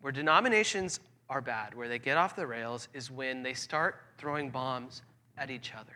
Where 0.01 0.11
denominations 0.11 0.99
are 1.29 1.41
bad, 1.41 1.73
where 1.73 1.87
they 1.87 1.99
get 1.99 2.17
off 2.17 2.35
the 2.35 2.45
rails, 2.45 2.87
is 2.93 3.09
when 3.09 3.43
they 3.43 3.53
start 3.53 4.01
throwing 4.17 4.49
bombs 4.49 5.01
at 5.37 5.49
each 5.49 5.73
other. 5.73 5.93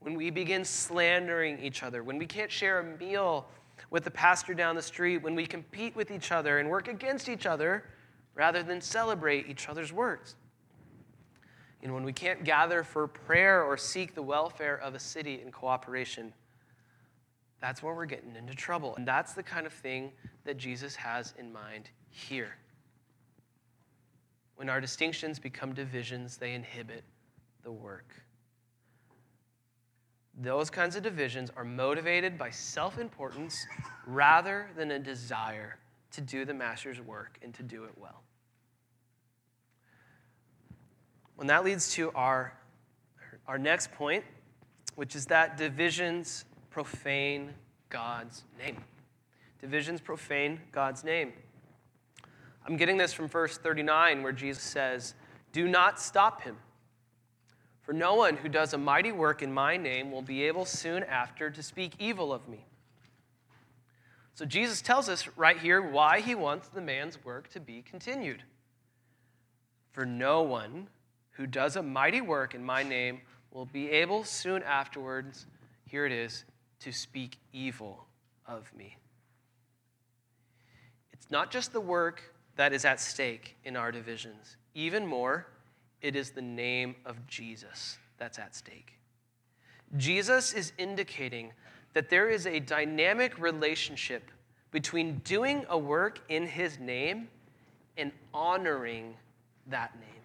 When 0.00 0.14
we 0.14 0.30
begin 0.30 0.64
slandering 0.64 1.58
each 1.60 1.82
other, 1.82 2.02
when 2.02 2.18
we 2.18 2.26
can't 2.26 2.50
share 2.50 2.80
a 2.80 2.98
meal 2.98 3.46
with 3.90 4.04
the 4.04 4.10
pastor 4.10 4.54
down 4.54 4.76
the 4.76 4.82
street, 4.82 5.18
when 5.18 5.34
we 5.34 5.46
compete 5.46 5.96
with 5.96 6.10
each 6.10 6.32
other 6.32 6.58
and 6.58 6.68
work 6.68 6.88
against 6.88 7.28
each 7.28 7.46
other 7.46 7.84
rather 8.34 8.62
than 8.62 8.80
celebrate 8.80 9.48
each 9.48 9.68
other's 9.68 9.92
works. 9.92 10.36
Know, 11.82 11.94
when 11.94 12.04
we 12.04 12.12
can't 12.12 12.44
gather 12.44 12.84
for 12.84 13.08
prayer 13.08 13.64
or 13.64 13.76
seek 13.76 14.14
the 14.14 14.22
welfare 14.22 14.76
of 14.76 14.94
a 14.94 14.98
city 14.98 15.40
in 15.42 15.50
cooperation, 15.50 16.32
that's 17.60 17.82
where 17.82 17.94
we're 17.94 18.06
getting 18.06 18.36
into 18.36 18.54
trouble. 18.54 18.94
And 18.96 19.08
that's 19.08 19.32
the 19.32 19.42
kind 19.42 19.66
of 19.66 19.72
thing 19.72 20.12
that 20.44 20.58
Jesus 20.58 20.94
has 20.96 21.32
in 21.38 21.50
mind 21.52 21.88
here. 22.10 22.56
When 24.60 24.68
our 24.68 24.78
distinctions 24.78 25.38
become 25.38 25.72
divisions, 25.72 26.36
they 26.36 26.52
inhibit 26.52 27.02
the 27.62 27.72
work. 27.72 28.12
Those 30.38 30.68
kinds 30.68 30.96
of 30.96 31.02
divisions 31.02 31.50
are 31.56 31.64
motivated 31.64 32.36
by 32.36 32.50
self 32.50 32.98
importance 32.98 33.56
rather 34.06 34.68
than 34.76 34.90
a 34.90 34.98
desire 34.98 35.78
to 36.10 36.20
do 36.20 36.44
the 36.44 36.52
master's 36.52 37.00
work 37.00 37.38
and 37.40 37.54
to 37.54 37.62
do 37.62 37.84
it 37.84 37.92
well. 37.96 38.20
And 41.38 41.48
that 41.48 41.64
leads 41.64 41.94
to 41.94 42.10
our, 42.10 42.52
our 43.48 43.56
next 43.56 43.90
point, 43.92 44.24
which 44.94 45.16
is 45.16 45.24
that 45.28 45.56
divisions 45.56 46.44
profane 46.68 47.54
God's 47.88 48.44
name. 48.58 48.76
Divisions 49.62 50.02
profane 50.02 50.60
God's 50.70 51.02
name. 51.02 51.32
I'm 52.66 52.76
getting 52.76 52.96
this 52.96 53.12
from 53.12 53.28
verse 53.28 53.56
39, 53.58 54.22
where 54.22 54.32
Jesus 54.32 54.62
says, 54.62 55.14
Do 55.52 55.68
not 55.68 56.00
stop 56.00 56.42
him. 56.42 56.56
For 57.82 57.92
no 57.92 58.14
one 58.14 58.36
who 58.36 58.48
does 58.48 58.72
a 58.72 58.78
mighty 58.78 59.10
work 59.10 59.42
in 59.42 59.52
my 59.52 59.76
name 59.76 60.12
will 60.12 60.22
be 60.22 60.44
able 60.44 60.64
soon 60.64 61.02
after 61.04 61.50
to 61.50 61.62
speak 61.62 61.94
evil 61.98 62.32
of 62.32 62.48
me. 62.48 62.66
So 64.34 64.44
Jesus 64.44 64.80
tells 64.80 65.08
us 65.08 65.28
right 65.36 65.58
here 65.58 65.82
why 65.82 66.20
he 66.20 66.34
wants 66.34 66.68
the 66.68 66.80
man's 66.80 67.22
work 67.24 67.50
to 67.50 67.60
be 67.60 67.82
continued. 67.82 68.42
For 69.92 70.06
no 70.06 70.42
one 70.42 70.88
who 71.32 71.46
does 71.46 71.76
a 71.76 71.82
mighty 71.82 72.20
work 72.20 72.54
in 72.54 72.64
my 72.64 72.82
name 72.82 73.22
will 73.50 73.66
be 73.66 73.90
able 73.90 74.24
soon 74.24 74.62
afterwards, 74.62 75.46
here 75.84 76.06
it 76.06 76.12
is, 76.12 76.44
to 76.80 76.92
speak 76.92 77.38
evil 77.52 78.06
of 78.46 78.72
me. 78.76 78.96
It's 81.12 81.30
not 81.30 81.50
just 81.50 81.72
the 81.72 81.80
work 81.80 82.22
that 82.60 82.74
is 82.74 82.84
at 82.84 83.00
stake 83.00 83.56
in 83.64 83.74
our 83.74 83.90
divisions, 83.90 84.58
even 84.74 85.06
more, 85.06 85.46
it 86.02 86.14
is 86.14 86.32
the 86.32 86.42
name 86.42 86.94
of 87.06 87.26
Jesus 87.26 87.96
that's 88.18 88.38
at 88.38 88.54
stake. 88.54 88.98
Jesus 89.96 90.52
is 90.52 90.74
indicating 90.76 91.52
that 91.94 92.10
there 92.10 92.28
is 92.28 92.46
a 92.46 92.60
dynamic 92.60 93.38
relationship 93.38 94.30
between 94.72 95.22
doing 95.24 95.64
a 95.70 95.78
work 95.78 96.20
in 96.28 96.46
his 96.46 96.78
name 96.78 97.28
and 97.96 98.12
honoring 98.34 99.14
that 99.68 99.98
name. 99.98 100.22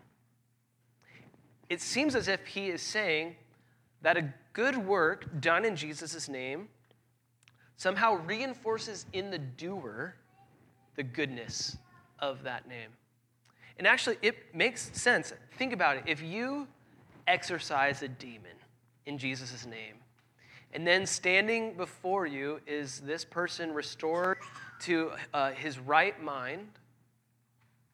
It 1.69 1.79
seems 1.79 2.15
as 2.15 2.27
if 2.27 2.45
he 2.45 2.67
is 2.67 2.81
saying 2.81 3.37
that 4.01 4.17
a 4.17 4.33
good 4.51 4.75
work 4.75 5.39
done 5.39 5.63
in 5.63 5.77
Jesus' 5.77 6.27
name 6.27 6.67
somehow 7.77 8.15
reinforces 8.25 9.05
in 9.13 9.31
the 9.31 9.39
doer 9.39 10.15
the 10.97 11.03
goodness 11.03 11.77
of 12.19 12.43
that 12.43 12.67
name. 12.67 12.89
And 13.77 13.87
actually, 13.87 14.17
it 14.21 14.55
makes 14.55 14.89
sense. 14.99 15.33
Think 15.57 15.73
about 15.73 15.97
it. 15.97 16.03
If 16.07 16.21
you 16.21 16.67
exorcise 17.27 18.01
a 18.01 18.07
demon 18.07 18.51
in 19.05 19.17
Jesus' 19.17 19.65
name, 19.65 19.95
and 20.73 20.85
then 20.85 21.05
standing 21.05 21.73
before 21.73 22.25
you 22.25 22.59
is 22.67 22.99
this 23.01 23.23
person 23.23 23.73
restored 23.73 24.37
to 24.81 25.11
uh, 25.33 25.51
his 25.51 25.79
right 25.79 26.21
mind, 26.21 26.67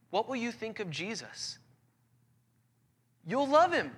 what 0.10 0.28
will 0.28 0.36
you 0.36 0.52
think 0.52 0.80
of 0.80 0.90
Jesus? 0.90 1.58
You'll 3.26 3.48
love 3.48 3.72
him. 3.72 3.92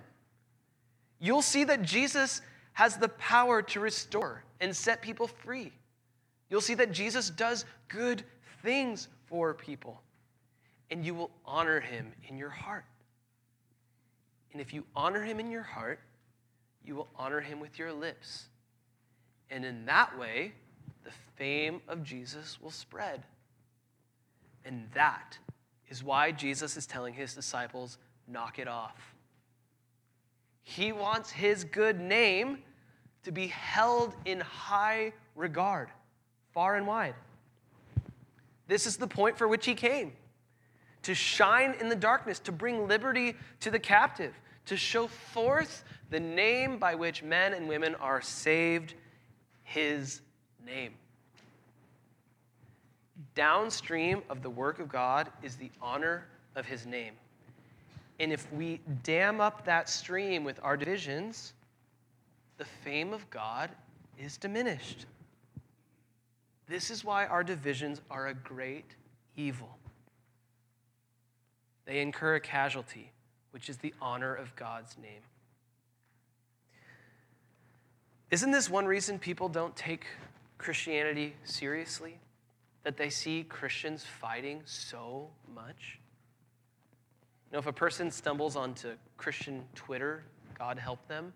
You'll 1.20 1.42
see 1.42 1.63
that 1.63 1.82
Jesus 1.82 2.42
has 2.74 2.98
the 2.98 3.10
power 3.10 3.62
to 3.62 3.80
restore 3.80 4.44
and 4.60 4.75
set 4.75 5.01
people 5.01 5.27
free. 5.27 5.72
You'll 6.50 6.62
see 6.62 6.75
that 6.75 6.92
Jesus 6.92 7.30
does 7.30 7.65
good 7.88 8.24
things 8.62 9.08
for 9.27 9.53
people 9.53 10.03
and 10.90 11.06
you 11.06 11.13
will 11.13 11.32
honor 11.46 11.80
him 11.80 12.12
in 12.28 12.38
your 12.38 12.50
heart. 12.50 12.86
And 14.52 14.62
if 14.62 14.74
you 14.74 14.84
honor 14.96 15.24
him 15.24 15.40
in 15.40 15.50
your 15.50 15.63
heart, 15.63 16.00
you 16.86 16.96
will 16.96 17.08
honor 17.18 17.42
him 17.42 17.60
with 17.60 17.80
your 17.80 17.92
lips. 17.92 18.46
And 19.50 19.66
in 19.66 19.86
that 19.86 20.18
way, 20.18 20.54
the 21.04 21.12
fame 21.36 21.82
of 21.88 22.04
Jesus 22.04 22.60
will 22.62 22.72
spread. 22.72 23.24
And 24.66 24.88
that 24.94 25.38
is 25.90 26.04
why 26.04 26.32
Jesus 26.32 26.78
is 26.78 26.86
telling 26.86 27.13
his 27.13 27.34
disciples, 27.34 27.98
knock 28.28 28.60
it 28.60 28.68
off. 28.68 29.16
He 30.62 30.92
wants 30.92 31.32
his 31.32 31.66
good 31.66 32.00
name 32.00 32.60
to 33.24 33.32
be 33.32 33.48
held 33.48 34.13
in 34.25 34.40
high 34.40 35.13
regard, 35.36 35.90
far 36.54 36.75
and 36.75 36.88
wide. 36.88 37.16
This 38.68 38.88
is 38.88 38.98
the 38.98 39.08
point 39.08 39.38
for 39.38 39.48
which 39.48 39.66
he 39.66 39.75
came 39.75 40.13
to 41.04 41.14
shine 41.14 41.76
in 41.80 41.90
the 41.90 41.96
darkness, 41.96 42.40
to 42.40 42.52
bring 42.52 42.88
liberty 42.88 43.36
to 43.60 43.70
the 43.70 43.80
captive, 43.80 44.34
to 44.66 44.78
show 44.78 45.08
forth 45.08 45.84
the 46.10 46.20
name 46.20 46.78
by 46.78 46.96
which 46.96 47.24
men 47.24 47.54
and 47.54 47.68
women 47.68 47.96
are 47.96 48.22
saved, 48.22 48.94
his 49.64 50.22
name. 50.66 50.94
Downstream 53.36 54.22
of 54.30 54.42
the 54.42 54.50
work 54.50 54.80
of 54.80 54.90
God 54.90 55.30
is 55.42 55.56
the 55.56 55.70
honor 55.82 56.26
of 56.56 56.66
his 56.66 56.86
name. 56.86 57.14
And 58.20 58.32
if 58.32 58.52
we 58.54 58.80
dam 59.04 59.42
up 59.42 59.66
that 59.66 59.90
stream 59.90 60.44
with 60.44 60.60
our 60.64 60.78
divisions, 60.78 61.54
the 62.58 62.66
fame 62.66 63.12
of 63.12 63.30
God 63.30 63.72
is 64.18 64.38
diminished. 64.38 65.06
This 66.68 66.92
is 66.92 67.04
why 67.04 67.26
our 67.26 67.44
divisions 67.44 68.02
are 68.10 68.28
a 68.28 68.34
great 68.34 68.96
evil. 69.36 69.78
They 71.86 72.00
incur 72.00 72.36
a 72.36 72.40
casualty 72.40 73.12
which 73.54 73.70
is 73.70 73.78
the 73.78 73.94
honor 74.02 74.34
of 74.34 74.56
God's 74.56 74.98
name. 74.98 75.22
Isn't 78.32 78.50
this 78.50 78.68
one 78.68 78.88
reason 78.88 79.20
people 79.20 79.48
don't 79.48 79.75
take 79.75 80.08
Christianity 80.58 81.36
seriously? 81.44 82.18
That 82.82 82.98
they 82.98 83.12
see 83.12 83.44
Christians 83.44 84.04
fighting 84.04 84.63
so 84.66 85.30
much? 85.54 86.00
You 87.46 87.54
know, 87.54 87.60
if 87.60 87.68
a 87.68 87.74
person 87.74 88.10
stumbles 88.10 88.56
onto 88.56 88.94
Christian 89.18 89.63
Twitter, 89.75 90.24
God 90.58 90.80
help 90.80 91.08
them, 91.08 91.32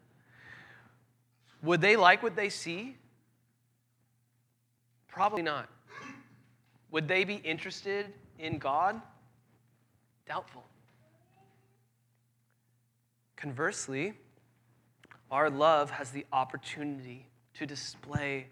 would 1.61 1.81
they 1.81 1.95
like 1.95 2.23
what 2.23 2.35
they 2.35 2.49
see? 2.49 2.95
Probably 5.07 5.43
not. 5.43 5.69
Would 6.89 7.07
they 7.07 7.25
be 7.25 7.35
interested 7.35 8.07
in 8.39 8.57
God? 8.57 8.99
Doubtful. 10.27 10.63
Conversely, 13.37 14.13
our 15.31 15.49
love 15.49 15.89
has 15.91 16.11
the 16.11 16.25
opportunity 16.33 17.27
to 17.53 17.65
display 17.65 18.47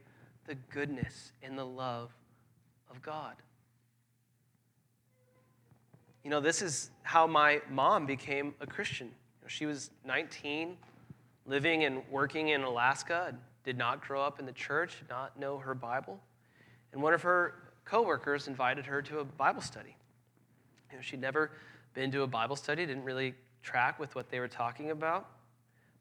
the 0.48 0.56
goodness 0.72 1.32
and 1.44 1.58
the 1.58 1.66
love 1.66 2.16
of 2.90 3.02
God. 3.02 3.36
You 6.24 6.30
know, 6.30 6.40
this 6.40 6.62
is 6.62 6.92
how 7.04 7.28
my 7.28 7.62
mom 7.70 8.06
became 8.06 8.54
a 8.62 8.68
Christian. 8.68 9.12
She 9.48 9.66
was 9.66 9.92
19, 10.06 10.78
living 11.46 11.84
and 11.84 12.02
working 12.10 12.50
in 12.50 12.64
Alaska, 12.64 13.36
did 13.64 13.78
not 13.78 14.02
grow 14.02 14.22
up 14.22 14.40
in 14.40 14.46
the 14.46 14.52
church, 14.52 15.00
did 15.00 15.10
not 15.10 15.40
know 15.40 15.58
her 15.58 15.76
Bible. 15.76 16.20
And 16.94 17.02
one 17.02 17.14
of 17.14 17.22
her 17.22 17.56
coworkers 17.84 18.48
invited 18.48 18.86
her 18.86 19.02
to 19.04 19.20
a 19.20 19.26
Bible 19.26 19.62
study. 19.62 19.96
You 20.96 21.00
know, 21.00 21.04
she'd 21.04 21.20
never 21.20 21.52
been 21.94 22.10
to 22.12 22.22
a 22.22 22.28
Bible 22.28 22.56
study, 22.56 22.86
didn't 22.86 23.04
really 23.04 23.34
track 23.62 24.00
with 24.00 24.16
what 24.16 24.30
they 24.30 24.40
were 24.40 24.48
talking 24.48 24.92
about. 24.92 25.28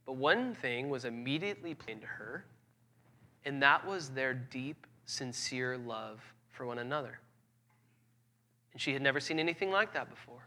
But 0.06 0.12
one 0.12 0.54
thing 0.54 0.88
was 0.88 1.04
immediately 1.04 1.74
plain 1.74 1.98
to 1.98 2.06
her, 2.06 2.44
and 3.44 3.60
that 3.60 3.84
was 3.84 4.10
their 4.10 4.34
deep, 4.34 4.86
sincere 5.04 5.76
love 5.76 6.20
for 6.48 6.64
one 6.64 6.78
another. 6.78 7.18
And 8.72 8.80
she 8.80 8.92
had 8.92 9.02
never 9.02 9.18
seen 9.18 9.40
anything 9.40 9.72
like 9.72 9.92
that 9.94 10.08
before. 10.08 10.46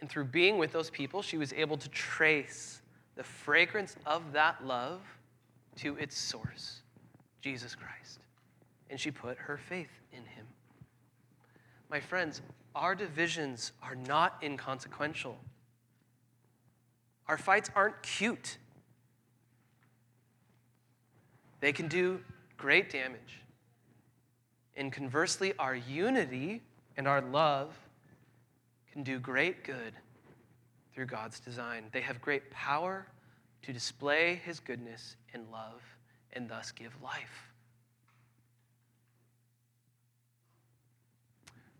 And 0.00 0.10
through 0.10 0.24
being 0.24 0.58
with 0.58 0.72
those 0.72 0.90
people, 0.90 1.22
she 1.22 1.38
was 1.38 1.52
able 1.52 1.76
to 1.76 1.88
trace 1.90 2.82
the 3.14 3.22
fragrance 3.22 3.96
of 4.04 4.32
that 4.32 4.66
love 4.66 5.00
to 5.76 5.96
its 5.96 6.18
source, 6.18 6.80
Jesus 7.40 7.76
Christ. 7.76 8.18
And 8.90 8.98
she 8.98 9.12
put 9.12 9.38
her 9.38 9.56
faith 9.56 9.90
in 10.12 10.24
him. 10.24 10.46
My 11.88 12.00
friends, 12.00 12.42
our 12.74 12.94
divisions 12.94 13.72
are 13.82 13.94
not 13.94 14.38
inconsequential. 14.42 15.38
Our 17.28 17.38
fights 17.38 17.70
aren't 17.74 18.02
cute. 18.02 18.58
They 21.60 21.72
can 21.72 21.88
do 21.88 22.20
great 22.56 22.90
damage. 22.90 23.40
And 24.76 24.92
conversely, 24.92 25.54
our 25.58 25.74
unity 25.74 26.62
and 26.96 27.08
our 27.08 27.22
love 27.22 27.74
can 28.92 29.02
do 29.02 29.18
great 29.18 29.64
good 29.64 29.94
through 30.94 31.06
God's 31.06 31.40
design. 31.40 31.84
They 31.92 32.00
have 32.00 32.20
great 32.20 32.50
power 32.50 33.06
to 33.62 33.72
display 33.72 34.40
His 34.44 34.60
goodness 34.60 35.16
and 35.32 35.44
love 35.50 35.82
and 36.32 36.48
thus 36.48 36.72
give 36.72 36.94
life. 37.02 37.45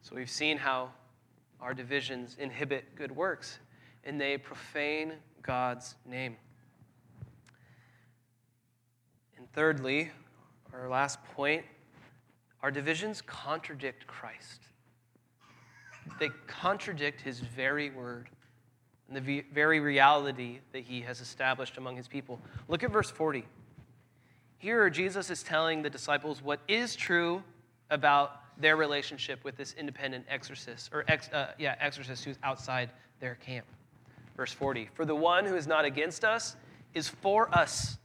So 0.08 0.14
we've 0.14 0.30
seen 0.30 0.56
how 0.56 0.90
our 1.60 1.74
divisions 1.74 2.36
inhibit 2.38 2.94
good 2.94 3.10
works 3.10 3.58
and 4.04 4.20
they 4.20 4.38
profane 4.38 5.14
God's 5.42 5.96
name. 6.08 6.36
And 9.36 9.52
thirdly, 9.52 10.12
our 10.72 10.88
last 10.88 11.18
point, 11.34 11.64
our 12.62 12.70
divisions 12.70 13.20
contradict 13.20 14.06
Christ. 14.06 14.62
They 16.20 16.30
contradict 16.46 17.20
his 17.20 17.40
very 17.40 17.90
word 17.90 18.28
and 19.08 19.16
the 19.16 19.44
very 19.52 19.80
reality 19.80 20.60
that 20.70 20.84
he 20.84 21.00
has 21.00 21.20
established 21.20 21.78
among 21.78 21.96
his 21.96 22.06
people. 22.06 22.40
Look 22.68 22.84
at 22.84 22.92
verse 22.92 23.10
40. 23.10 23.44
Here, 24.58 24.88
Jesus 24.88 25.30
is 25.30 25.42
telling 25.42 25.82
the 25.82 25.90
disciples 25.90 26.40
what 26.40 26.60
is 26.68 26.94
true 26.94 27.42
about 27.90 28.42
their 28.58 28.76
relationship 28.76 29.44
with 29.44 29.56
this 29.56 29.74
independent 29.78 30.24
exorcist, 30.28 30.90
or 30.92 31.04
ex, 31.08 31.28
uh, 31.30 31.52
yeah, 31.58 31.74
exorcist 31.80 32.24
who's 32.24 32.38
outside 32.42 32.90
their 33.20 33.34
camp. 33.36 33.66
Verse 34.36 34.52
40 34.52 34.90
For 34.94 35.04
the 35.04 35.14
one 35.14 35.44
who 35.44 35.56
is 35.56 35.66
not 35.66 35.84
against 35.84 36.24
us 36.24 36.56
is 36.94 37.08
for 37.08 37.54
us. 37.56 37.98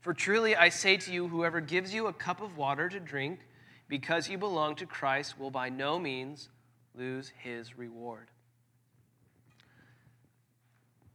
For 0.00 0.14
truly 0.14 0.56
I 0.56 0.68
say 0.68 0.96
to 0.96 1.12
you, 1.12 1.28
whoever 1.28 1.60
gives 1.60 1.92
you 1.92 2.06
a 2.06 2.12
cup 2.12 2.40
of 2.40 2.56
water 2.56 2.88
to 2.88 3.00
drink 3.00 3.40
because 3.88 4.28
you 4.28 4.38
belong 4.38 4.76
to 4.76 4.86
Christ 4.86 5.38
will 5.38 5.50
by 5.50 5.68
no 5.68 5.98
means 5.98 6.48
lose 6.94 7.32
his 7.38 7.76
reward. 7.76 8.28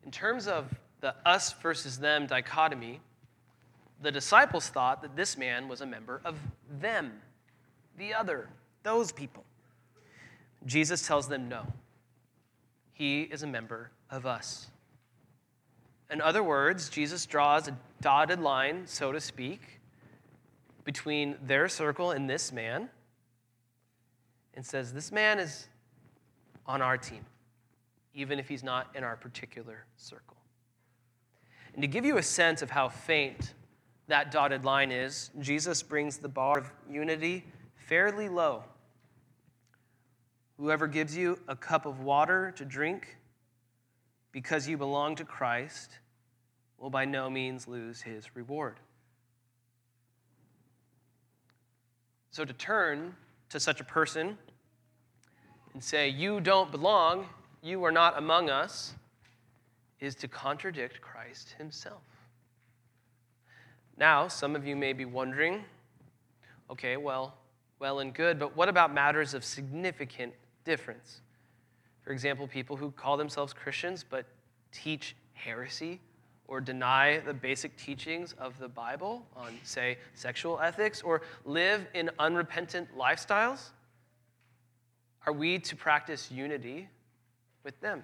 In 0.04 0.12
terms 0.12 0.48
of 0.48 0.74
the 1.02 1.16
us 1.26 1.54
versus 1.54 1.98
them 1.98 2.28
dichotomy, 2.28 3.00
the 4.02 4.12
disciples 4.12 4.68
thought 4.68 5.02
that 5.02 5.16
this 5.16 5.38
man 5.38 5.68
was 5.68 5.82
a 5.82 5.86
member 5.86 6.22
of 6.24 6.38
them 6.80 7.14
the 7.98 8.14
other, 8.14 8.50
those 8.84 9.12
people. 9.12 9.44
Jesus 10.66 11.06
tells 11.06 11.28
them 11.28 11.48
no. 11.48 11.66
He 12.94 13.24
is 13.24 13.44
a 13.44 13.48
member 13.48 13.92
of 14.10 14.26
us. 14.26 14.68
In 16.10 16.22
other 16.22 16.44
words, 16.44 16.90
Jesus 16.90 17.26
draws 17.26 17.68
a 17.68 17.78
dotted 18.02 18.40
line, 18.40 18.84
so 18.86 19.12
to 19.12 19.20
speak, 19.20 19.80
between 20.84 21.36
their 21.44 21.68
circle 21.68 22.12
and 22.12 22.30
this 22.30 22.52
man 22.52 22.90
and 24.54 24.66
says, 24.66 24.94
This 24.94 25.12
man 25.12 25.40
is 25.40 25.68
on 26.66 26.82
our 26.82 26.98
team, 26.98 27.26
even 28.14 28.40
if 28.40 28.48
he's 28.48 28.64
not 28.64 28.88
in 28.96 29.04
our 29.04 29.16
particular 29.16 29.86
circle. 29.98 30.38
And 31.74 31.82
to 31.82 31.88
give 31.88 32.06
you 32.06 32.18
a 32.18 32.24
sense 32.24 32.62
of 32.62 32.70
how 32.70 32.88
faint 32.88 33.54
that 34.08 34.32
dotted 34.32 34.64
line 34.64 34.92
is, 34.92 35.32
Jesus 35.42 35.84
brings 35.84 36.18
the 36.18 36.30
bar 36.30 36.60
of 36.60 36.72
unity 36.90 37.44
fairly 37.88 38.30
low. 38.30 38.64
Whoever 40.58 40.88
gives 40.88 41.16
you 41.16 41.40
a 41.48 41.56
cup 41.56 41.86
of 41.86 42.00
water 42.00 42.54
to 42.56 42.66
drink 42.66 43.18
because 44.32 44.68
you 44.68 44.78
belong 44.78 45.16
to 45.18 45.26
Christ 45.26 45.92
will 46.78 46.90
by 46.90 47.06
no 47.06 47.30
means 47.30 47.68
lose 47.68 48.02
his 48.02 48.36
reward. 48.36 48.80
So 52.32 52.44
to 52.44 52.54
turn 52.54 53.16
to 53.50 53.60
such 53.60 53.80
a 53.80 53.84
person 53.84 54.38
and 55.74 55.84
say, 55.84 56.10
You 56.10 56.42
don't 56.42 56.72
belong, 56.72 57.28
you 57.62 57.84
are 57.86 57.92
not 57.92 58.18
among 58.18 58.50
us, 58.50 58.94
is 60.00 60.16
to 60.16 60.28
contradict 60.28 61.02
Christ 61.02 61.56
himself. 61.58 62.02
Now, 63.98 64.28
some 64.28 64.56
of 64.56 64.68
you 64.68 64.76
may 64.76 64.94
be 64.94 65.06
wondering 65.06 65.64
okay, 66.70 66.98
well, 66.98 67.38
well 67.80 68.00
and 68.00 68.14
good, 68.14 68.40
but 68.40 68.56
what 68.56 68.70
about 68.70 68.94
matters 68.94 69.34
of 69.34 69.44
significant 69.44 70.34
difference? 70.64 71.22
For 72.02 72.12
example, 72.12 72.48
people 72.48 72.76
who 72.76 72.92
call 72.92 73.18
themselves 73.18 73.54
Christians 73.54 74.06
but 74.08 74.26
teach 74.72 75.16
heresy 75.34 76.00
or 76.48 76.62
deny 76.62 77.20
the 77.20 77.34
basic 77.34 77.76
teachings 77.78 78.34
of 78.38 78.58
the 78.60 78.68
Bible 78.68 79.26
on, 79.36 79.58
say, 79.64 79.98
sexual 80.14 80.60
ethics 80.60 81.02
or 81.02 81.22
live 81.44 81.88
in 81.94 82.10
unrepentant 82.20 82.88
lifestyles? 82.96 83.70
Are 85.26 85.34
we 85.34 85.58
to 85.60 85.76
practice 85.76 86.32
unity 86.32 86.88
with 87.64 87.80
them? 87.82 88.04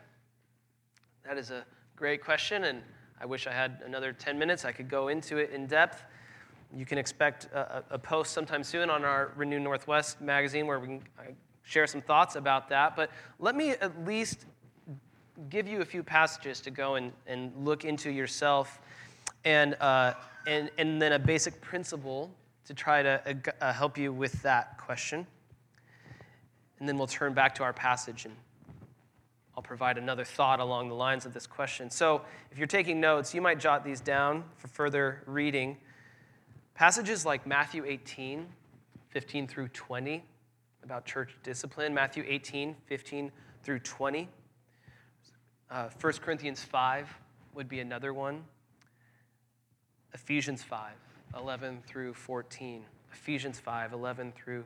That 1.24 1.38
is 1.38 1.52
a 1.52 1.64
great 1.96 2.24
question, 2.24 2.64
and 2.64 2.82
I 3.20 3.28
wish 3.28 3.46
I 3.46 3.52
had 3.52 3.84
another 3.86 4.12
10 4.12 4.40
minutes. 4.40 4.66
I 4.66 4.72
could 4.72 4.90
go 4.90 5.10
into 5.10 5.38
it 5.38 5.52
in 5.52 5.68
depth. 5.68 6.04
You 6.76 6.86
can 6.86 6.98
expect 6.98 7.46
a, 7.54 7.84
a, 7.92 8.00
post 8.00 8.32
sometime 8.32 8.64
soon 8.64 8.90
on 8.90 9.04
our 9.04 9.32
Renew 9.36 9.60
Northwest 9.60 10.22
magazine 10.22 10.68
where 10.68 10.80
we 10.80 10.88
can 10.88 11.02
share 11.64 11.86
some 11.86 12.02
thoughts 12.02 12.36
about 12.36 12.70
that. 12.70 12.96
But 12.96 13.12
let 13.40 13.56
me 13.56 13.72
at 13.72 14.06
least 14.06 14.46
give 15.50 15.68
you 15.68 15.82
a 15.82 15.86
few 15.86 16.04
passages 16.04 16.62
to 16.62 16.72
go 16.72 16.96
and, 16.96 17.12
and 17.28 17.52
look 17.58 17.84
into 17.84 18.10
yourself 18.10 18.80
and, 19.44 19.76
uh, 19.82 20.14
and, 20.48 20.70
and 20.78 21.02
then 21.02 21.14
a 21.14 21.20
basic 21.20 21.60
principle 21.62 22.32
to 22.66 22.74
try 22.74 23.04
to 23.04 23.22
uh, 23.26 23.52
uh, 23.66 23.74
help 23.74 23.98
you 23.98 24.14
with 24.14 24.42
that 24.44 24.78
question. 24.78 25.26
And 26.80 26.88
then 26.88 26.98
we'll 26.98 27.08
turn 27.08 27.34
back 27.34 27.56
to 27.56 27.64
our 27.64 27.74
passage 27.74 28.26
and 28.26 28.36
I'll 29.56 29.64
provide 29.64 29.98
another 29.98 30.24
thought 30.24 30.60
along 30.60 30.88
the 30.88 30.96
lines 30.96 31.26
of 31.26 31.34
this 31.34 31.46
question. 31.46 31.90
So 31.90 32.22
if 32.52 32.58
you're 32.58 32.68
taking 32.68 33.02
notes, 33.02 33.34
you 33.34 33.42
might 33.42 33.60
jot 33.60 33.84
these 33.84 34.00
down 34.00 34.44
for 34.58 34.68
further 34.70 35.24
reading. 35.26 35.78
Passages 36.82 37.28
like 37.28 37.46
Matthew 37.46 37.86
18, 37.86 38.48
15 39.10 39.48
through 39.48 39.68
20, 39.68 40.24
about 40.84 41.06
church 41.06 41.38
discipline, 41.44 41.94
Matthew 41.94 42.24
18, 42.28 42.76
15 42.88 43.32
through 43.62 43.78
20, 43.82 44.28
Uh, 45.70 45.90
1 45.90 46.14
Corinthians 46.24 46.64
5 46.64 47.08
would 47.54 47.70
be 47.70 47.82
another 47.82 48.16
one. 48.16 48.44
Ephesians 50.16 50.64
5, 50.64 50.94
11 51.38 51.84
through 51.86 52.16
14. 52.16 52.84
Ephesians 53.14 53.60
5, 53.60 53.94
11 53.94 54.32
through 54.32 54.66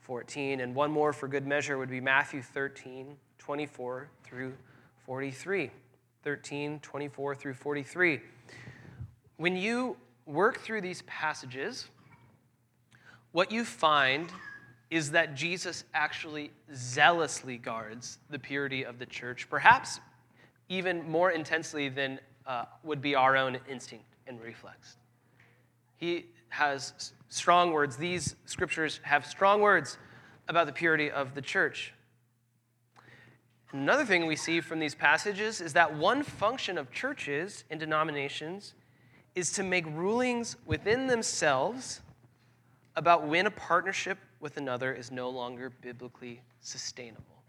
14. 0.00 0.60
And 0.60 0.74
one 0.74 0.90
more 0.90 1.14
for 1.14 1.26
good 1.26 1.46
measure 1.46 1.78
would 1.78 1.88
be 1.88 2.02
Matthew 2.02 2.42
13, 2.42 3.16
24 3.38 4.10
through 4.24 4.52
43. 5.06 5.70
13, 6.22 6.80
24 6.80 7.34
through 7.34 7.54
43. 7.54 8.20
When 9.38 9.56
you 9.56 9.96
work 10.26 10.58
through 10.60 10.80
these 10.80 11.02
passages, 11.02 11.88
what 13.32 13.50
you 13.52 13.64
find 13.64 14.30
is 14.90 15.12
that 15.12 15.34
Jesus 15.34 15.84
actually 15.94 16.52
zealously 16.74 17.56
guards 17.56 18.18
the 18.30 18.38
purity 18.38 18.84
of 18.84 18.98
the 18.98 19.06
church, 19.06 19.48
perhaps 19.48 20.00
even 20.68 21.08
more 21.08 21.30
intensely 21.30 21.88
than 21.88 22.20
uh, 22.46 22.64
would 22.82 23.00
be 23.00 23.14
our 23.14 23.36
own 23.36 23.58
instinct 23.68 24.04
and 24.26 24.40
reflex. 24.40 24.96
He 25.96 26.26
has 26.48 27.12
strong 27.28 27.72
words. 27.72 27.96
These 27.96 28.36
scriptures 28.44 29.00
have 29.02 29.26
strong 29.26 29.60
words 29.60 29.98
about 30.48 30.66
the 30.66 30.72
purity 30.72 31.10
of 31.10 31.34
the 31.34 31.42
church. 31.42 31.92
Another 33.72 34.04
thing 34.04 34.26
we 34.26 34.36
see 34.36 34.60
from 34.60 34.78
these 34.78 34.94
passages 34.94 35.60
is 35.60 35.72
that 35.72 35.94
one 35.94 36.22
function 36.22 36.78
of 36.78 36.90
churches 36.92 37.64
and 37.70 37.80
denominations 37.80 38.74
is 39.36 39.52
to 39.52 39.62
make 39.62 39.86
rulings 39.86 40.56
within 40.66 41.06
themselves 41.06 42.00
about 42.96 43.28
when 43.28 43.46
a 43.46 43.50
partnership 43.50 44.18
with 44.40 44.56
another 44.56 44.92
is 44.92 45.12
no 45.12 45.28
longer 45.28 45.70
biblically 45.82 46.40
sustainable. 46.60 47.42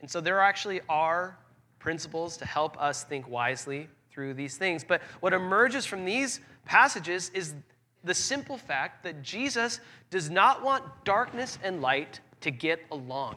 And 0.00 0.10
so 0.10 0.20
there 0.20 0.40
actually 0.40 0.80
are 0.88 1.38
principles 1.78 2.36
to 2.38 2.44
help 2.44 2.76
us 2.80 3.04
think 3.04 3.28
wisely 3.28 3.88
through 4.10 4.34
these 4.34 4.56
things. 4.56 4.84
But 4.84 5.00
what 5.20 5.32
emerges 5.32 5.86
from 5.86 6.04
these 6.04 6.40
passages 6.64 7.30
is 7.32 7.54
the 8.02 8.14
simple 8.14 8.58
fact 8.58 9.04
that 9.04 9.22
Jesus 9.22 9.80
does 10.10 10.28
not 10.28 10.62
want 10.62 10.84
darkness 11.04 11.58
and 11.62 11.80
light 11.80 12.20
to 12.40 12.50
get 12.50 12.80
along. 12.90 13.36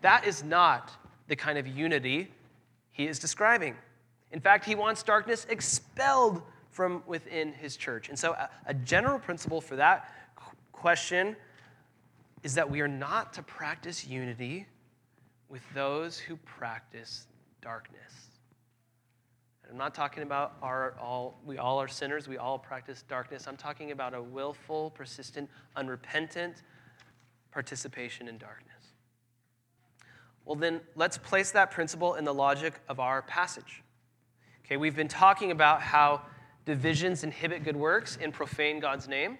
That 0.00 0.26
is 0.26 0.42
not 0.42 0.90
the 1.28 1.36
kind 1.36 1.58
of 1.58 1.66
unity 1.66 2.30
he 2.90 3.06
is 3.06 3.18
describing. 3.18 3.74
In 4.34 4.40
fact, 4.40 4.64
he 4.64 4.74
wants 4.74 5.04
darkness 5.04 5.46
expelled 5.48 6.42
from 6.70 7.04
within 7.06 7.52
his 7.52 7.76
church. 7.76 8.08
And 8.08 8.18
so, 8.18 8.32
a, 8.32 8.50
a 8.66 8.74
general 8.74 9.20
principle 9.20 9.60
for 9.60 9.76
that 9.76 10.12
question 10.72 11.36
is 12.42 12.52
that 12.56 12.68
we 12.68 12.80
are 12.80 12.88
not 12.88 13.32
to 13.34 13.44
practice 13.44 14.04
unity 14.04 14.66
with 15.48 15.62
those 15.72 16.18
who 16.18 16.36
practice 16.38 17.28
darkness. 17.62 18.12
And 19.62 19.70
I'm 19.70 19.78
not 19.78 19.94
talking 19.94 20.24
about 20.24 20.56
our 20.60 20.96
all 21.00 21.40
we 21.46 21.58
all 21.58 21.80
are 21.80 21.86
sinners, 21.86 22.26
we 22.26 22.36
all 22.36 22.58
practice 22.58 23.04
darkness. 23.08 23.46
I'm 23.46 23.56
talking 23.56 23.92
about 23.92 24.14
a 24.14 24.20
willful, 24.20 24.90
persistent, 24.90 25.48
unrepentant 25.76 26.64
participation 27.52 28.26
in 28.26 28.38
darkness. 28.38 28.72
Well, 30.44 30.56
then 30.56 30.80
let's 30.96 31.18
place 31.18 31.52
that 31.52 31.70
principle 31.70 32.14
in 32.14 32.24
the 32.24 32.34
logic 32.34 32.80
of 32.88 32.98
our 32.98 33.22
passage. 33.22 33.83
Okay, 34.66 34.78
we've 34.78 34.96
been 34.96 35.08
talking 35.08 35.50
about 35.50 35.82
how 35.82 36.22
divisions 36.64 37.22
inhibit 37.22 37.64
good 37.64 37.76
works 37.76 38.16
and 38.18 38.32
profane 38.32 38.80
God's 38.80 39.06
name. 39.06 39.36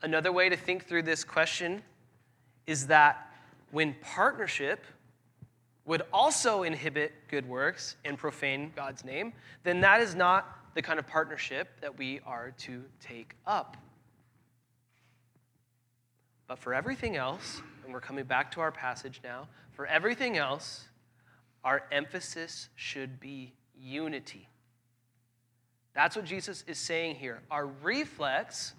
Another 0.00 0.32
way 0.32 0.48
to 0.48 0.56
think 0.56 0.86
through 0.86 1.02
this 1.02 1.22
question 1.22 1.82
is 2.66 2.86
that 2.86 3.30
when 3.72 3.94
partnership 4.00 4.86
would 5.84 6.00
also 6.14 6.62
inhibit 6.62 7.12
good 7.28 7.46
works 7.46 7.96
and 8.06 8.16
profane 8.16 8.72
God's 8.74 9.04
name, 9.04 9.34
then 9.64 9.82
that 9.82 10.00
is 10.00 10.14
not 10.14 10.74
the 10.74 10.80
kind 10.80 10.98
of 10.98 11.06
partnership 11.06 11.68
that 11.82 11.98
we 11.98 12.20
are 12.24 12.54
to 12.56 12.82
take 13.00 13.34
up. 13.46 13.76
But 16.46 16.58
for 16.58 16.72
everything 16.72 17.16
else, 17.16 17.60
and 17.84 17.92
we're 17.92 18.00
coming 18.00 18.24
back 18.24 18.50
to 18.52 18.62
our 18.62 18.72
passage 18.72 19.20
now, 19.22 19.46
for 19.72 19.84
everything 19.84 20.38
else, 20.38 20.88
our 21.64 21.82
emphasis 21.92 22.70
should 22.76 23.20
be 23.20 23.52
unity. 23.82 24.48
That's 25.94 26.14
what 26.14 26.24
Jesus 26.24 26.64
is 26.66 26.78
saying 26.78 27.16
here. 27.16 27.40
Our 27.50 27.66
reflex 27.66 28.74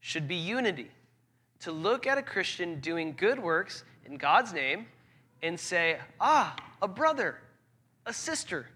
should 0.00 0.28
be 0.28 0.36
unity. 0.36 0.90
To 1.60 1.72
look 1.72 2.06
at 2.06 2.18
a 2.18 2.22
Christian 2.22 2.80
doing 2.80 3.14
good 3.16 3.38
works 3.38 3.84
in 4.04 4.16
God's 4.16 4.52
name 4.52 4.86
and 5.42 5.58
say, 5.58 5.98
ah, 6.20 6.54
a 6.82 6.88
brother, 6.88 7.38
a 8.06 8.12
sister, 8.12 8.66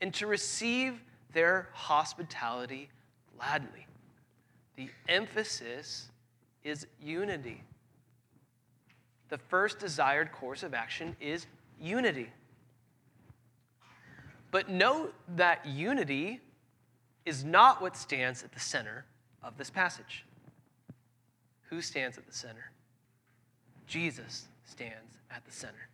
and 0.00 0.12
to 0.14 0.26
receive 0.26 1.00
their 1.32 1.68
hospitality 1.72 2.88
gladly. 3.36 3.86
The 4.76 4.88
emphasis 5.08 6.08
is 6.64 6.86
unity. 7.02 7.62
The 9.28 9.38
first 9.38 9.78
desired 9.78 10.32
course 10.32 10.62
of 10.62 10.74
action 10.74 11.16
is 11.20 11.46
unity. 11.80 12.30
But 14.50 14.68
note 14.68 15.14
that 15.36 15.64
unity 15.66 16.40
is 17.24 17.44
not 17.44 17.80
what 17.80 17.96
stands 17.96 18.42
at 18.42 18.52
the 18.52 18.60
center 18.60 19.04
of 19.42 19.56
this 19.56 19.70
passage. 19.70 20.24
Who 21.68 21.80
stands 21.80 22.18
at 22.18 22.26
the 22.26 22.32
center? 22.32 22.72
Jesus 23.86 24.48
stands 24.64 25.18
at 25.30 25.44
the 25.44 25.52
center. 25.52 25.88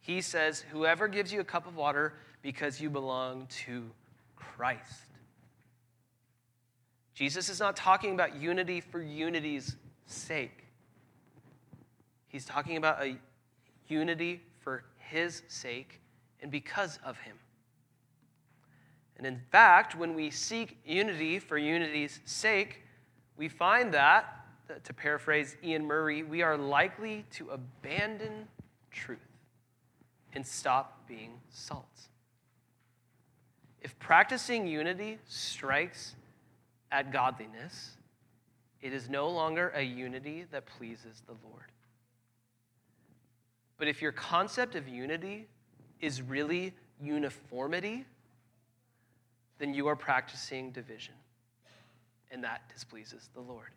He 0.00 0.20
says, 0.20 0.64
Whoever 0.70 1.08
gives 1.08 1.32
you 1.32 1.40
a 1.40 1.44
cup 1.44 1.66
of 1.66 1.76
water 1.76 2.14
because 2.42 2.80
you 2.80 2.90
belong 2.90 3.46
to 3.64 3.90
Christ. 4.36 5.04
Jesus 7.14 7.48
is 7.48 7.58
not 7.58 7.76
talking 7.76 8.12
about 8.12 8.36
unity 8.36 8.80
for 8.80 9.02
unity's 9.02 9.76
sake. 10.06 10.64
He's 12.28 12.44
talking 12.44 12.76
about 12.76 13.02
a 13.02 13.16
unity 13.88 14.40
for 14.60 14.84
his 14.98 15.42
sake 15.48 16.00
and 16.40 16.50
because 16.50 16.98
of 17.04 17.18
him. 17.18 17.36
And 19.16 19.26
in 19.26 19.40
fact, 19.50 19.96
when 19.96 20.14
we 20.14 20.30
seek 20.30 20.78
unity 20.86 21.38
for 21.38 21.58
unity's 21.58 22.20
sake, 22.24 22.82
we 23.36 23.48
find 23.48 23.92
that 23.94 24.34
to 24.84 24.92
paraphrase 24.92 25.56
Iain 25.64 25.84
Murray, 25.86 26.22
we 26.22 26.42
are 26.42 26.56
likely 26.56 27.24
to 27.32 27.50
abandon 27.50 28.46
truth 28.90 29.18
and 30.34 30.46
stop 30.46 31.06
being 31.08 31.40
salt. 31.48 32.08
If 33.80 33.98
practicing 33.98 34.66
unity 34.66 35.18
strikes 35.26 36.14
at 36.92 37.12
godliness, 37.12 37.92
it 38.80 38.92
is 38.92 39.08
no 39.08 39.28
longer 39.28 39.72
a 39.74 39.82
unity 39.82 40.44
that 40.50 40.66
pleases 40.66 41.22
the 41.26 41.34
Lord. 41.48 41.72
But 43.78 43.88
if 43.88 44.02
your 44.02 44.12
concept 44.12 44.74
of 44.74 44.88
unity 44.88 45.46
is 46.00 46.22
really 46.22 46.74
uniformity, 47.00 48.04
then 49.58 49.74
you 49.74 49.88
are 49.88 49.96
practicing 49.96 50.70
division, 50.70 51.14
and 52.30 52.42
that 52.44 52.62
displeases 52.72 53.28
the 53.34 53.40
Lord. 53.40 53.68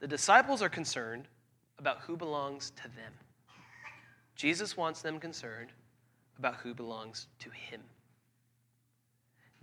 The 0.00 0.08
disciples 0.08 0.62
are 0.62 0.68
concerned 0.68 1.28
about 1.78 2.00
who 2.00 2.16
belongs 2.16 2.70
to 2.76 2.82
them. 2.82 3.12
Jesus 4.36 4.76
wants 4.76 5.02
them 5.02 5.18
concerned 5.18 5.70
about 6.38 6.56
who 6.56 6.74
belongs 6.74 7.26
to 7.40 7.50
him. 7.50 7.80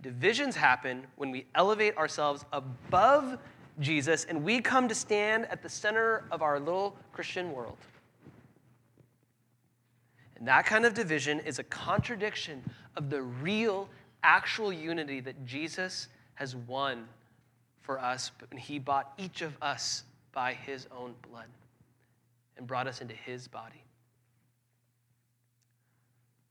Divisions 0.00 0.56
happen 0.56 1.06
when 1.16 1.30
we 1.30 1.46
elevate 1.54 1.96
ourselves 1.96 2.44
above 2.52 3.38
Jesus 3.78 4.24
and 4.24 4.42
we 4.42 4.60
come 4.60 4.88
to 4.88 4.94
stand 4.94 5.46
at 5.46 5.62
the 5.62 5.68
center 5.68 6.24
of 6.30 6.42
our 6.42 6.58
little 6.58 6.96
Christian 7.12 7.52
world. 7.52 7.78
And 10.42 10.48
that 10.48 10.66
kind 10.66 10.84
of 10.84 10.92
division 10.92 11.38
is 11.38 11.60
a 11.60 11.62
contradiction 11.62 12.64
of 12.96 13.10
the 13.10 13.22
real, 13.22 13.88
actual 14.24 14.72
unity 14.72 15.20
that 15.20 15.46
Jesus 15.46 16.08
has 16.34 16.56
won 16.56 17.06
for 17.80 18.00
us. 18.00 18.32
But 18.40 18.58
he 18.58 18.80
bought 18.80 19.12
each 19.18 19.42
of 19.42 19.56
us 19.62 20.02
by 20.32 20.54
his 20.54 20.88
own 20.90 21.14
blood 21.30 21.46
and 22.56 22.66
brought 22.66 22.88
us 22.88 23.00
into 23.00 23.14
his 23.14 23.46
body. 23.46 23.84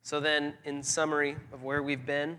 So, 0.03 0.21
then, 0.21 0.53
in 0.63 0.81
summary 0.81 1.35
of 1.51 1.63
where 1.63 1.83
we've 1.83 2.05
been, 2.05 2.37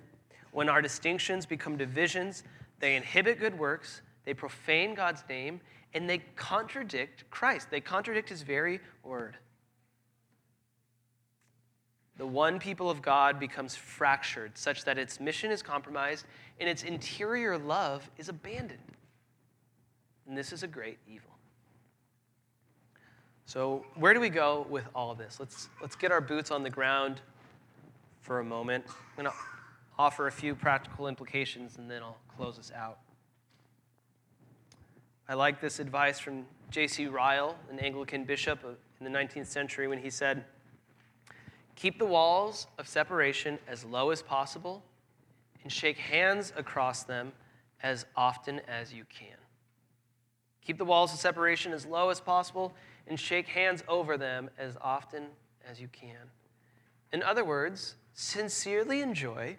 when 0.53 0.71
our 0.71 0.81
distinctions 0.81 1.45
become 1.45 1.77
divisions, 1.77 2.45
they 2.81 2.97
inhibit 2.97 3.39
good 3.39 3.59
works, 3.59 4.01
they 4.25 4.33
profane 4.33 4.95
God's 4.95 5.23
name, 5.29 5.61
and 5.93 6.09
they 6.09 6.23
contradict 6.35 7.29
Christ. 7.31 7.71
They 7.71 7.83
contradict 7.83 8.31
his 8.31 8.41
very 8.41 8.81
word. 9.05 9.37
The 12.23 12.29
one 12.29 12.61
people 12.61 12.89
of 12.89 13.03
God 13.03 13.41
becomes 13.41 13.75
fractured 13.75 14.57
such 14.57 14.85
that 14.85 14.97
its 14.97 15.19
mission 15.19 15.51
is 15.51 15.61
compromised 15.61 16.25
and 16.61 16.69
its 16.69 16.85
interior 16.85 17.59
love 17.59 18.09
is 18.17 18.29
abandoned. 18.29 18.79
And 20.29 20.39
this 20.39 20.53
is 20.53 20.63
a 20.63 20.69
great 20.69 20.99
evil. 21.09 21.33
So, 23.45 23.85
where 23.97 24.15
do 24.15 24.21
we 24.21 24.29
go 24.29 24.69
with 24.71 24.85
all 24.95 25.17
this? 25.17 25.41
Let's, 25.41 25.69
let's 25.81 25.97
get 25.97 26.13
our 26.13 26.21
boots 26.21 26.53
on 26.53 26.63
the 26.63 26.71
ground 26.71 27.21
for 28.21 28.39
a 28.39 28.45
moment. 28.45 28.85
I'm 28.87 29.25
going 29.25 29.29
to 29.29 29.37
offer 29.99 30.29
a 30.29 30.33
few 30.33 30.55
practical 30.55 31.09
implications 31.09 31.77
and 31.77 31.91
then 31.91 32.05
I'll 32.05 32.19
close 32.37 32.57
us 32.57 32.71
out. 32.73 32.99
I 35.29 35.35
like 35.35 35.61
this 35.61 35.81
advice 35.81 36.21
from 36.21 36.47
J.C. 36.71 37.09
Ryle, 37.09 37.57
an 37.69 37.81
Anglican 37.81 38.23
bishop 38.23 38.61
in 39.01 39.13
the 39.13 39.19
19th 39.19 39.49
century, 39.49 39.89
when 39.89 39.99
he 39.99 40.09
said, 40.09 40.45
Keep 41.83 41.99
the 41.99 42.07
walls 42.07 42.69
of 42.79 42.87
separation 42.87 43.59
as 43.67 43.85
low 43.85 44.11
as 44.11 44.23
possible 44.23 44.85
and 45.65 45.73
shake 45.73 45.99
hands 45.99 46.53
across 46.57 47.03
them 47.03 47.33
as 47.83 48.07
often 48.15 48.61
as 48.69 48.95
you 48.95 49.05
can. 49.13 49.37
Keep 50.65 50.79
the 50.79 50.85
walls 50.85 51.13
of 51.13 51.19
separation 51.19 51.73
as 51.73 51.85
low 51.85 52.11
as 52.11 52.21
possible 52.21 52.73
and 53.09 53.19
shake 53.19 53.49
hands 53.49 53.83
over 53.89 54.17
them 54.17 54.49
as 54.57 54.77
often 54.81 55.25
as 55.69 55.81
you 55.81 55.89
can. 55.89 56.31
In 57.13 57.21
other 57.21 57.45
words, 57.45 57.97
sincerely 58.15 59.01
enjoy 59.01 59.57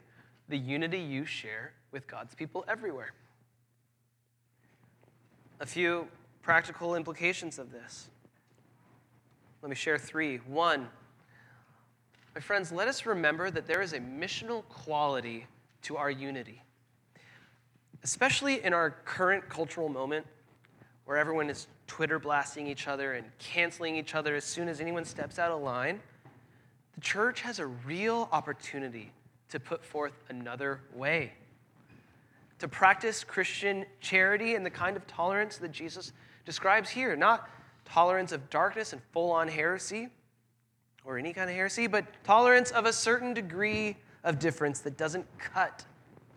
the 0.47 0.57
unity 0.57 0.99
you 0.99 1.25
share 1.25 1.73
with 1.91 2.07
God's 2.07 2.35
people 2.35 2.63
everywhere. 2.69 3.11
A 5.59 5.65
few 5.65 6.07
practical 6.41 6.95
implications 6.95 7.59
of 7.59 7.73
this. 7.73 8.07
Let 9.61 9.69
me 9.69 9.75
share 9.75 9.97
three. 9.97 10.37
One, 10.37 10.87
my 12.35 12.41
friends, 12.41 12.71
let 12.71 12.87
us 12.87 13.05
remember 13.05 13.51
that 13.51 13.67
there 13.67 13.81
is 13.81 13.93
a 13.93 13.99
missional 13.99 14.67
quality 14.67 15.45
to 15.83 15.97
our 15.97 16.09
unity. 16.09 16.63
Especially 18.03 18.63
in 18.63 18.73
our 18.73 18.91
current 19.05 19.47
cultural 19.49 19.87
moment 19.87 20.25
where 21.05 21.17
everyone 21.17 21.49
is 21.49 21.67
Twitter 21.85 22.17
blasting 22.17 22.65
each 22.67 22.87
other 22.87 23.13
and 23.13 23.25
canceling 23.37 23.95
each 23.95 24.15
other 24.15 24.35
as 24.35 24.45
soon 24.45 24.67
as 24.67 24.81
anyone 24.81 25.05
steps 25.05 25.37
out 25.37 25.51
of 25.51 25.61
line, 25.61 25.99
the 26.95 27.01
church 27.01 27.41
has 27.41 27.59
a 27.59 27.67
real 27.67 28.29
opportunity 28.31 29.11
to 29.49 29.59
put 29.59 29.83
forth 29.85 30.13
another 30.29 30.81
way. 30.95 31.33
To 32.59 32.67
practice 32.67 33.23
Christian 33.23 33.85
charity 33.99 34.55
and 34.55 34.65
the 34.65 34.69
kind 34.69 34.97
of 34.97 35.05
tolerance 35.05 35.57
that 35.57 35.71
Jesus 35.71 36.13
describes 36.45 36.89
here, 36.89 37.15
not 37.15 37.49
tolerance 37.85 38.31
of 38.31 38.49
darkness 38.49 38.93
and 38.93 39.01
full 39.11 39.31
on 39.31 39.47
heresy 39.47 40.09
or 41.05 41.17
any 41.17 41.33
kind 41.33 41.49
of 41.49 41.55
heresy, 41.55 41.87
but 41.87 42.05
tolerance 42.23 42.71
of 42.71 42.85
a 42.85 42.93
certain 42.93 43.33
degree 43.33 43.95
of 44.23 44.39
difference 44.39 44.79
that 44.79 44.97
doesn't 44.97 45.25
cut 45.37 45.85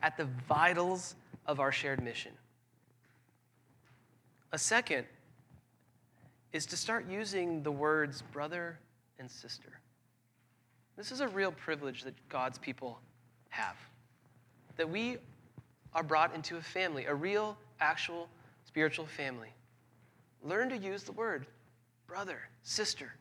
at 0.02 0.16
the 0.16 0.26
vitals 0.48 1.14
of 1.46 1.60
our 1.60 1.70
shared 1.70 2.02
mission. 2.02 2.32
A 4.52 4.58
second 4.58 5.06
is 6.52 6.66
to 6.66 6.76
start 6.76 7.06
using 7.08 7.62
the 7.62 7.70
words 7.70 8.22
brother 8.32 8.78
and 9.18 9.30
sister. 9.30 9.80
This 10.96 11.12
is 11.12 11.20
a 11.20 11.28
real 11.28 11.52
privilege 11.52 12.02
that 12.04 12.14
God's 12.28 12.58
people 12.58 12.98
have. 13.50 13.76
That 14.76 14.88
we 14.88 15.18
are 15.94 16.02
brought 16.02 16.34
into 16.34 16.56
a 16.56 16.60
family, 16.60 17.06
a 17.06 17.14
real, 17.14 17.56
actual 17.80 18.28
spiritual 18.64 19.06
family. 19.06 19.48
Learn 20.42 20.68
to 20.70 20.76
use 20.76 21.02
the 21.02 21.12
word 21.12 21.46
brother, 22.06 22.40
sister 22.62 23.12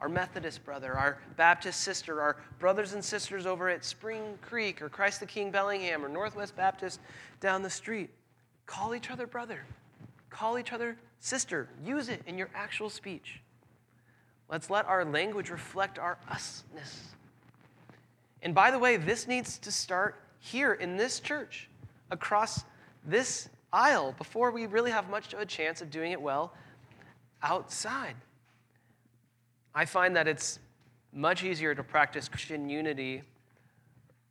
our 0.00 0.08
Methodist 0.08 0.64
brother, 0.64 0.94
our 0.94 1.18
Baptist 1.36 1.80
sister, 1.80 2.20
our 2.20 2.36
brothers 2.58 2.92
and 2.92 3.04
sisters 3.04 3.46
over 3.46 3.68
at 3.68 3.84
Spring 3.84 4.38
Creek 4.42 4.82
or 4.82 4.88
Christ 4.88 5.20
the 5.20 5.26
King 5.26 5.50
Bellingham 5.50 6.04
or 6.04 6.08
Northwest 6.08 6.54
Baptist 6.56 7.00
down 7.40 7.62
the 7.62 7.70
street. 7.70 8.10
Call 8.66 8.94
each 8.94 9.10
other 9.10 9.26
brother. 9.26 9.64
Call 10.28 10.58
each 10.58 10.72
other 10.72 10.96
sister. 11.20 11.68
Use 11.84 12.08
it 12.08 12.22
in 12.26 12.36
your 12.36 12.50
actual 12.54 12.90
speech. 12.90 13.40
Let's 14.48 14.70
let 14.70 14.86
our 14.86 15.04
language 15.04 15.50
reflect 15.50 15.98
our 15.98 16.18
usness. 16.30 17.14
And 18.42 18.54
by 18.54 18.70
the 18.70 18.78
way, 18.78 18.96
this 18.96 19.26
needs 19.26 19.58
to 19.58 19.72
start 19.72 20.20
here 20.38 20.74
in 20.74 20.96
this 20.96 21.18
church, 21.18 21.68
across 22.10 22.64
this 23.04 23.48
aisle, 23.72 24.14
before 24.18 24.50
we 24.52 24.66
really 24.66 24.90
have 24.90 25.08
much 25.10 25.32
of 25.32 25.40
a 25.40 25.46
chance 25.46 25.80
of 25.80 25.90
doing 25.90 26.12
it 26.12 26.20
well 26.20 26.52
outside. 27.42 28.14
I 29.76 29.84
find 29.84 30.16
that 30.16 30.26
it's 30.26 30.58
much 31.12 31.44
easier 31.44 31.74
to 31.74 31.82
practice 31.82 32.30
Christian 32.30 32.70
unity 32.70 33.22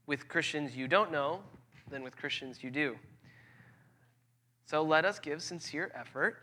with 0.07 0.27
Christians 0.27 0.75
you 0.75 0.87
don't 0.87 1.11
know 1.11 1.39
than 1.87 2.01
with 2.01 2.15
Christians 2.15 2.63
you 2.63 2.71
do. 2.71 2.95
So 4.65 4.81
let 4.81 5.05
us 5.05 5.19
give 5.19 5.43
sincere 5.43 5.91
effort 5.93 6.37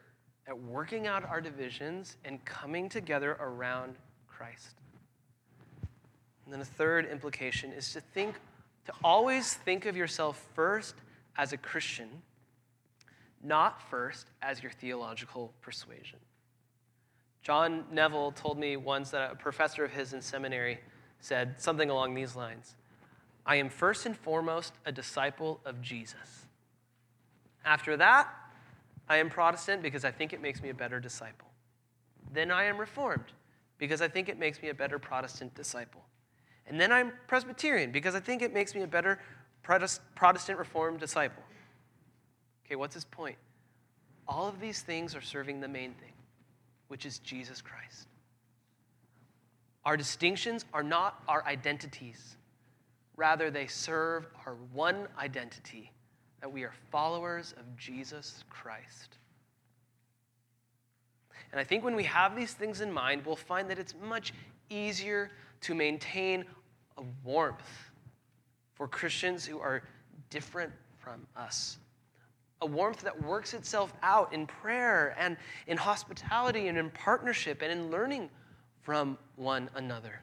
at 0.46 0.56
working 0.56 1.08
out 1.08 1.28
our 1.28 1.40
divisions 1.40 2.16
and 2.24 2.44
coming 2.44 2.88
together 2.88 3.36
around 3.40 3.96
Christ. 4.28 4.76
And 6.44 6.54
then 6.54 6.60
a 6.60 6.64
third 6.64 7.06
implication 7.10 7.72
is 7.72 7.92
to 7.94 8.00
think 8.00 8.36
to 8.86 8.92
always 9.02 9.54
think 9.54 9.84
of 9.86 9.96
yourself 9.96 10.46
first 10.54 10.94
as 11.36 11.52
a 11.52 11.56
Christian, 11.56 12.08
not 13.42 13.82
first 13.90 14.28
as 14.42 14.62
your 14.62 14.70
theological 14.70 15.52
persuasion. 15.60 16.20
John 17.42 17.84
Neville 17.90 18.32
told 18.32 18.58
me 18.58 18.76
once 18.76 19.10
that 19.10 19.32
a 19.32 19.34
professor 19.34 19.84
of 19.84 19.92
his 19.92 20.12
in 20.12 20.22
seminary 20.22 20.78
said 21.20 21.60
something 21.60 21.90
along 21.90 22.14
these 22.14 22.36
lines 22.36 22.74
I 23.44 23.56
am 23.56 23.68
first 23.68 24.06
and 24.06 24.16
foremost 24.16 24.74
a 24.86 24.92
disciple 24.92 25.60
of 25.64 25.82
Jesus. 25.82 26.46
After 27.64 27.96
that, 27.96 28.28
I 29.08 29.16
am 29.16 29.28
Protestant 29.30 29.82
because 29.82 30.04
I 30.04 30.12
think 30.12 30.32
it 30.32 30.40
makes 30.40 30.62
me 30.62 30.68
a 30.68 30.74
better 30.74 31.00
disciple. 31.00 31.48
Then 32.32 32.52
I 32.52 32.64
am 32.64 32.78
Reformed 32.78 33.32
because 33.78 34.00
I 34.00 34.06
think 34.06 34.28
it 34.28 34.38
makes 34.38 34.62
me 34.62 34.68
a 34.68 34.74
better 34.74 34.98
Protestant 35.00 35.54
disciple. 35.56 36.02
And 36.68 36.80
then 36.80 36.92
I'm 36.92 37.12
Presbyterian 37.26 37.90
because 37.90 38.14
I 38.14 38.20
think 38.20 38.42
it 38.42 38.54
makes 38.54 38.76
me 38.76 38.82
a 38.82 38.86
better 38.86 39.18
Protestant 39.64 40.58
Reformed 40.58 41.00
disciple. 41.00 41.42
Okay, 42.64 42.76
what's 42.76 42.94
his 42.94 43.04
point? 43.04 43.36
All 44.28 44.46
of 44.46 44.60
these 44.60 44.82
things 44.82 45.16
are 45.16 45.20
serving 45.20 45.60
the 45.60 45.68
main 45.68 45.94
thing 45.94 46.11
which 46.92 47.06
is 47.06 47.20
Jesus 47.20 47.62
Christ. 47.62 48.06
Our 49.86 49.96
distinctions 49.96 50.66
are 50.74 50.82
not 50.82 51.22
our 51.26 51.42
identities, 51.46 52.36
rather, 53.16 53.50
they 53.50 53.66
serve 53.66 54.26
our 54.44 54.56
one 54.74 55.08
identity 55.18 55.90
that 56.42 56.52
we 56.52 56.64
are 56.64 56.74
followers 56.90 57.54
of 57.58 57.78
Jesus 57.78 58.44
Christ. 58.50 59.16
And 61.50 61.58
I 61.58 61.64
think 61.64 61.82
when 61.82 61.96
we 61.96 62.04
have 62.04 62.36
these 62.36 62.52
things 62.52 62.82
in 62.82 62.92
mind, 62.92 63.24
we'll 63.24 63.36
find 63.36 63.70
that 63.70 63.78
it's 63.78 63.94
much 64.06 64.34
easier 64.68 65.30
to 65.62 65.74
maintain 65.74 66.44
a 66.98 67.02
warmth 67.24 67.90
for 68.74 68.86
Christians 68.86 69.46
who 69.46 69.58
are 69.60 69.82
different 70.28 70.72
from 70.98 71.26
us 71.38 71.78
a 72.62 72.66
warmth 72.66 73.00
that 73.02 73.22
works 73.24 73.54
itself 73.54 73.92
out 74.02 74.32
in 74.32 74.46
prayer 74.46 75.14
and 75.18 75.36
in 75.66 75.76
hospitality 75.76 76.68
and 76.68 76.78
in 76.78 76.90
partnership 76.90 77.60
and 77.60 77.70
in 77.70 77.90
learning 77.90 78.30
from 78.80 79.18
one 79.36 79.68
another. 79.74 80.20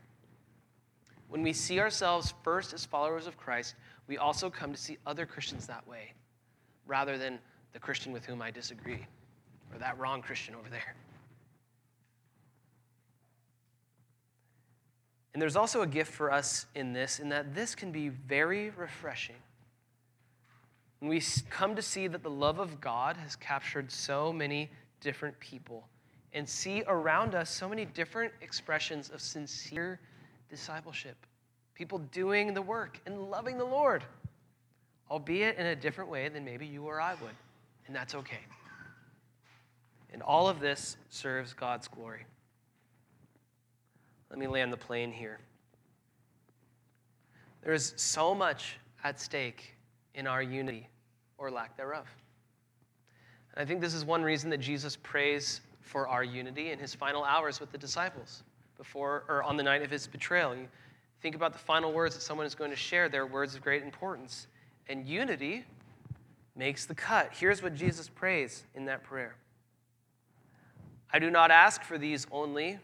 When 1.28 1.44
we 1.44 1.54
see 1.54 1.80
ourselves 1.80 2.34
first 2.44 2.74
as 2.74 2.86
followers 2.86 3.28
of 3.28 3.38
Christ, 3.38 3.76
we 4.08 4.18
also 4.18 4.50
come 4.50 4.72
to 4.72 4.80
see 4.80 4.98
other 5.06 5.26
Christians 5.26 5.68
that 5.68 5.88
way, 5.88 6.14
rather 6.88 7.18
than 7.18 7.40
the 7.74 7.80
Christian 7.80 8.12
with 8.12 8.26
whom 8.26 8.42
I 8.42 8.50
disagree, 8.50 9.06
or 9.72 9.78
that 9.78 10.00
wrong 10.00 10.22
Christian 10.22 10.56
over 10.56 10.70
there. 10.70 10.96
And 15.34 15.42
there's 15.42 15.56
also 15.56 15.84
a 15.84 15.88
gift 15.88 16.12
for 16.12 16.32
us 16.32 16.66
in 16.74 16.94
this, 16.94 17.20
in 17.20 17.30
that 17.30 17.54
this 17.54 17.76
can 17.76 17.92
be 17.92 18.10
very 18.10 18.72
refreshing 18.72 19.36
we 21.02 21.22
come 21.50 21.76
to 21.76 21.82
see 21.82 22.08
that 22.08 22.24
the 22.24 22.30
love 22.30 22.60
of 22.60 22.82
God 22.82 23.16
has 23.18 23.36
captured 23.36 23.92
so 23.92 24.34
many 24.34 24.70
different 25.00 25.40
people 25.40 25.88
and 26.34 26.48
see 26.48 26.84
around 26.88 27.36
us 27.36 27.50
so 27.50 27.70
many 27.70 27.86
different 27.86 28.34
expressions 28.42 29.10
of 29.10 29.22
sincere 29.22 30.00
discipleship. 30.50 31.16
People 31.74 32.00
doing 32.12 32.54
the 32.54 32.62
work 32.62 33.00
and 33.06 33.30
loving 33.30 33.58
the 33.58 33.66
Lord, 33.66 34.04
albeit 35.10 35.58
in 35.58 35.68
a 35.68 35.76
different 35.76 36.10
way 36.10 36.28
than 36.28 36.44
maybe 36.44 36.66
you 36.66 36.84
or 36.84 37.00
I 37.00 37.14
would. 37.16 37.36
And 37.88 37.96
that's 37.96 38.14
okay. 38.14 38.42
And 40.12 40.22
all 40.22 40.50
of 40.50 40.60
this 40.60 40.98
serves 41.10 41.54
God's 41.54 41.88
glory. 41.88 42.26
Let 44.30 44.38
me 44.38 44.48
land 44.48 44.74
the 44.74 44.78
plane 44.78 45.12
here. 45.12 45.40
There 47.64 47.74
is 47.74 47.94
so 47.96 48.36
much 48.36 48.78
at 49.04 49.20
stake 49.20 49.76
in 50.16 50.28
our 50.28 50.42
unity 50.42 50.88
or 51.38 51.52
lack 51.52 51.78
thereof. 51.78 52.08
And 53.54 53.64
I 53.64 53.66
think 53.66 53.82
this 53.82 53.94
is 53.94 54.06
one 54.06 54.24
reason 54.24 54.50
that 54.50 54.60
Jesus 54.60 54.98
prays 55.02 55.62
for 55.82 56.08
our 56.08 56.24
unity 56.24 56.72
in 56.72 56.80
his 56.80 56.94
final 56.94 57.24
hours 57.24 57.60
with 57.60 57.72
the 57.72 57.78
disciples 57.78 58.44
before 58.78 59.24
or 59.28 59.44
on 59.44 59.58
the 59.58 59.64
night 59.64 59.82
of 59.82 59.90
his 59.90 60.08
betrayal. 60.08 60.56
You 60.56 60.68
think 61.22 61.36
about 61.36 61.54
the 61.54 61.60
final 61.60 61.92
words 61.92 62.16
that 62.16 62.22
someone 62.22 62.46
is 62.46 62.56
going 62.56 62.70
to 62.70 62.78
share, 62.78 63.10
they're 63.10 63.26
words 63.26 63.56
of 63.56 63.62
great 63.62 63.84
importance. 63.84 64.48
And 64.88 65.08
unity 65.08 65.66
makes 66.56 66.86
the 66.86 66.96
cut. 66.96 67.32
Here's 67.34 67.64
what 67.64 67.76
Jesus 67.76 68.10
prays 68.10 68.64
in 68.76 68.86
that 68.86 69.04
prayer 69.04 69.36
I 71.12 71.20
do 71.20 71.32
not 71.32 71.50
ask 71.50 71.84
for 71.84 71.98
these 71.98 72.28
only, 72.32 72.78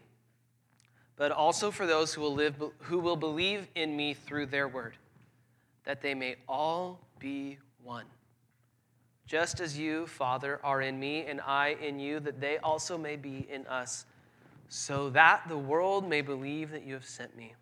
but 1.16 1.30
also 1.30 1.70
for 1.70 1.86
those 1.86 2.12
who 2.12 2.20
will, 2.22 2.34
live, 2.34 2.60
who 2.80 2.98
will 2.98 3.16
believe 3.16 3.68
in 3.74 3.96
me 3.96 4.14
through 4.14 4.46
their 4.46 4.66
word, 4.66 4.96
that 5.86 6.02
they 6.02 6.14
may 6.14 6.36
all 6.46 7.00
be 7.18 7.58
one. 7.82 8.04
Just 9.26 9.60
as 9.60 9.78
you, 9.78 10.06
Father, 10.06 10.60
are 10.62 10.82
in 10.82 11.00
me 11.00 11.24
and 11.24 11.40
I 11.40 11.76
in 11.80 11.98
you, 11.98 12.20
that 12.20 12.40
they 12.40 12.58
also 12.58 12.98
may 12.98 13.16
be 13.16 13.46
in 13.50 13.66
us, 13.66 14.04
so 14.68 15.08
that 15.10 15.42
the 15.48 15.56
world 15.56 16.08
may 16.08 16.20
believe 16.20 16.70
that 16.70 16.84
you 16.84 16.94
have 16.94 17.06
sent 17.06 17.36
me. 17.36 17.54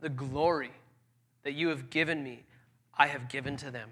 The 0.00 0.08
glory 0.08 0.72
that 1.42 1.52
you 1.52 1.68
have 1.68 1.90
given 1.90 2.24
me, 2.24 2.44
I 2.96 3.08
have 3.08 3.28
given 3.28 3.56
to 3.58 3.70
them, 3.70 3.90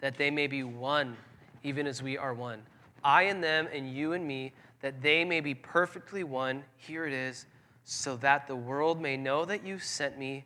that 0.00 0.16
they 0.16 0.30
may 0.30 0.46
be 0.46 0.62
one, 0.62 1.16
even 1.62 1.86
as 1.86 2.02
we 2.02 2.16
are 2.16 2.32
one 2.32 2.62
I 3.04 3.22
and 3.24 3.42
them, 3.42 3.68
and 3.72 3.88
you 3.92 4.14
and 4.14 4.26
me, 4.26 4.52
that 4.80 5.00
they 5.00 5.24
may 5.24 5.40
be 5.40 5.54
perfectly 5.54 6.24
one. 6.24 6.64
Here 6.76 7.06
it 7.06 7.12
is, 7.12 7.46
so 7.84 8.16
that 8.16 8.48
the 8.48 8.56
world 8.56 9.00
may 9.00 9.16
know 9.16 9.44
that 9.44 9.64
you 9.64 9.78
sent 9.78 10.18
me 10.18 10.44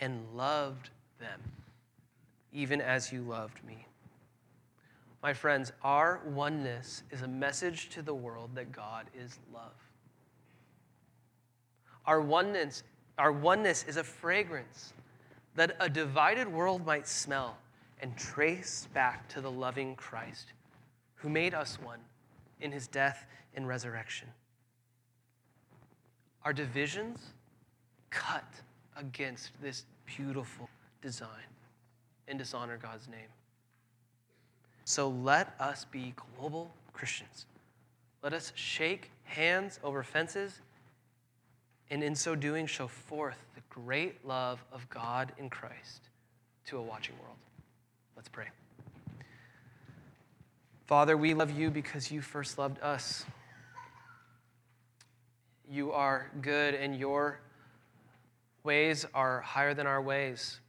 and 0.00 0.22
loved 0.34 0.90
them, 1.18 1.40
even 2.52 2.80
as 2.80 3.12
you 3.12 3.22
loved 3.22 3.64
me. 3.64 3.86
My 5.22 5.32
friends, 5.32 5.72
our 5.82 6.20
oneness 6.26 7.02
is 7.10 7.22
a 7.22 7.28
message 7.28 7.88
to 7.90 8.02
the 8.02 8.14
world 8.14 8.50
that 8.54 8.70
God 8.72 9.06
is 9.18 9.38
love. 9.52 9.74
Our 12.06 12.20
oneness, 12.20 12.84
our 13.18 13.32
oneness 13.32 13.84
is 13.84 13.96
a 13.96 14.04
fragrance 14.04 14.92
that 15.56 15.76
a 15.80 15.88
divided 15.88 16.46
world 16.46 16.86
might 16.86 17.08
smell 17.08 17.56
and 18.00 18.16
trace 18.16 18.86
back 18.92 19.28
to 19.30 19.40
the 19.40 19.50
loving 19.50 19.96
Christ 19.96 20.52
who 21.14 21.28
made 21.28 21.54
us 21.54 21.78
one 21.82 21.98
in 22.60 22.70
his 22.70 22.86
death 22.86 23.26
and 23.54 23.66
resurrection. 23.66 24.28
Our 26.44 26.52
divisions 26.52 27.18
cut 28.10 28.44
against 28.96 29.50
this 29.60 29.84
beautiful 30.04 30.68
design 31.02 31.28
and 32.28 32.38
dishonor 32.38 32.76
God's 32.76 33.08
name. 33.08 33.28
So 34.84 35.08
let 35.08 35.54
us 35.60 35.84
be 35.84 36.14
global 36.38 36.72
Christians. 36.92 37.46
Let 38.22 38.32
us 38.32 38.52
shake 38.54 39.10
hands 39.24 39.78
over 39.82 40.02
fences 40.02 40.60
and 41.90 42.02
in 42.02 42.14
so 42.14 42.34
doing 42.34 42.66
show 42.66 42.88
forth 42.88 43.36
the 43.54 43.62
great 43.68 44.24
love 44.26 44.64
of 44.72 44.88
God 44.88 45.32
in 45.38 45.50
Christ 45.50 46.02
to 46.66 46.78
a 46.78 46.82
watching 46.82 47.14
world. 47.22 47.36
Let's 48.16 48.28
pray. 48.28 48.46
Father, 50.86 51.16
we 51.16 51.34
love 51.34 51.50
you 51.50 51.70
because 51.70 52.10
you 52.10 52.20
first 52.20 52.58
loved 52.58 52.80
us. 52.80 53.24
You 55.68 55.90
are 55.92 56.30
good, 56.42 56.74
and 56.74 56.96
your 56.96 57.40
ways 58.66 59.06
are 59.14 59.40
higher 59.40 59.72
than 59.72 59.86
our 59.86 60.02
ways. 60.02 60.60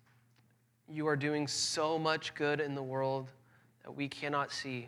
You 0.88 1.08
are 1.08 1.18
doing 1.18 1.48
so 1.48 2.00
much 2.00 2.34
good 2.36 2.62
in 2.62 2.76
the 2.76 2.84
world 2.84 3.30
that 3.84 3.92
we 3.92 4.08
cannot 4.08 4.54
see. 4.54 4.88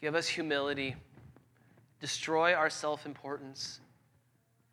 Give 0.00 0.14
us 0.14 0.26
humility. 0.28 0.96
Destroy 2.00 2.54
our 2.54 2.70
self 2.70 3.04
importance. 3.04 3.80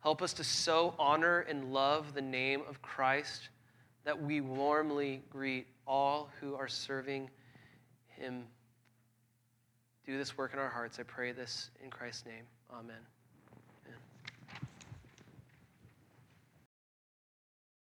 Help 0.00 0.22
us 0.22 0.32
to 0.34 0.44
so 0.44 0.94
honor 0.98 1.40
and 1.40 1.72
love 1.72 2.14
the 2.14 2.22
name 2.22 2.62
of 2.68 2.80
Christ 2.80 3.48
that 4.04 4.22
we 4.22 4.40
warmly 4.40 5.22
greet 5.30 5.66
all 5.86 6.30
who 6.40 6.54
are 6.54 6.68
serving 6.68 7.28
him 8.08 8.44
do 10.06 10.18
this 10.18 10.36
work 10.36 10.52
in 10.52 10.58
our 10.58 10.68
hearts. 10.68 10.98
I 10.98 11.02
pray 11.02 11.32
this 11.32 11.70
in 11.82 11.90
Christ's 11.90 12.26
name. 12.26 12.44
Amen. 12.70 13.13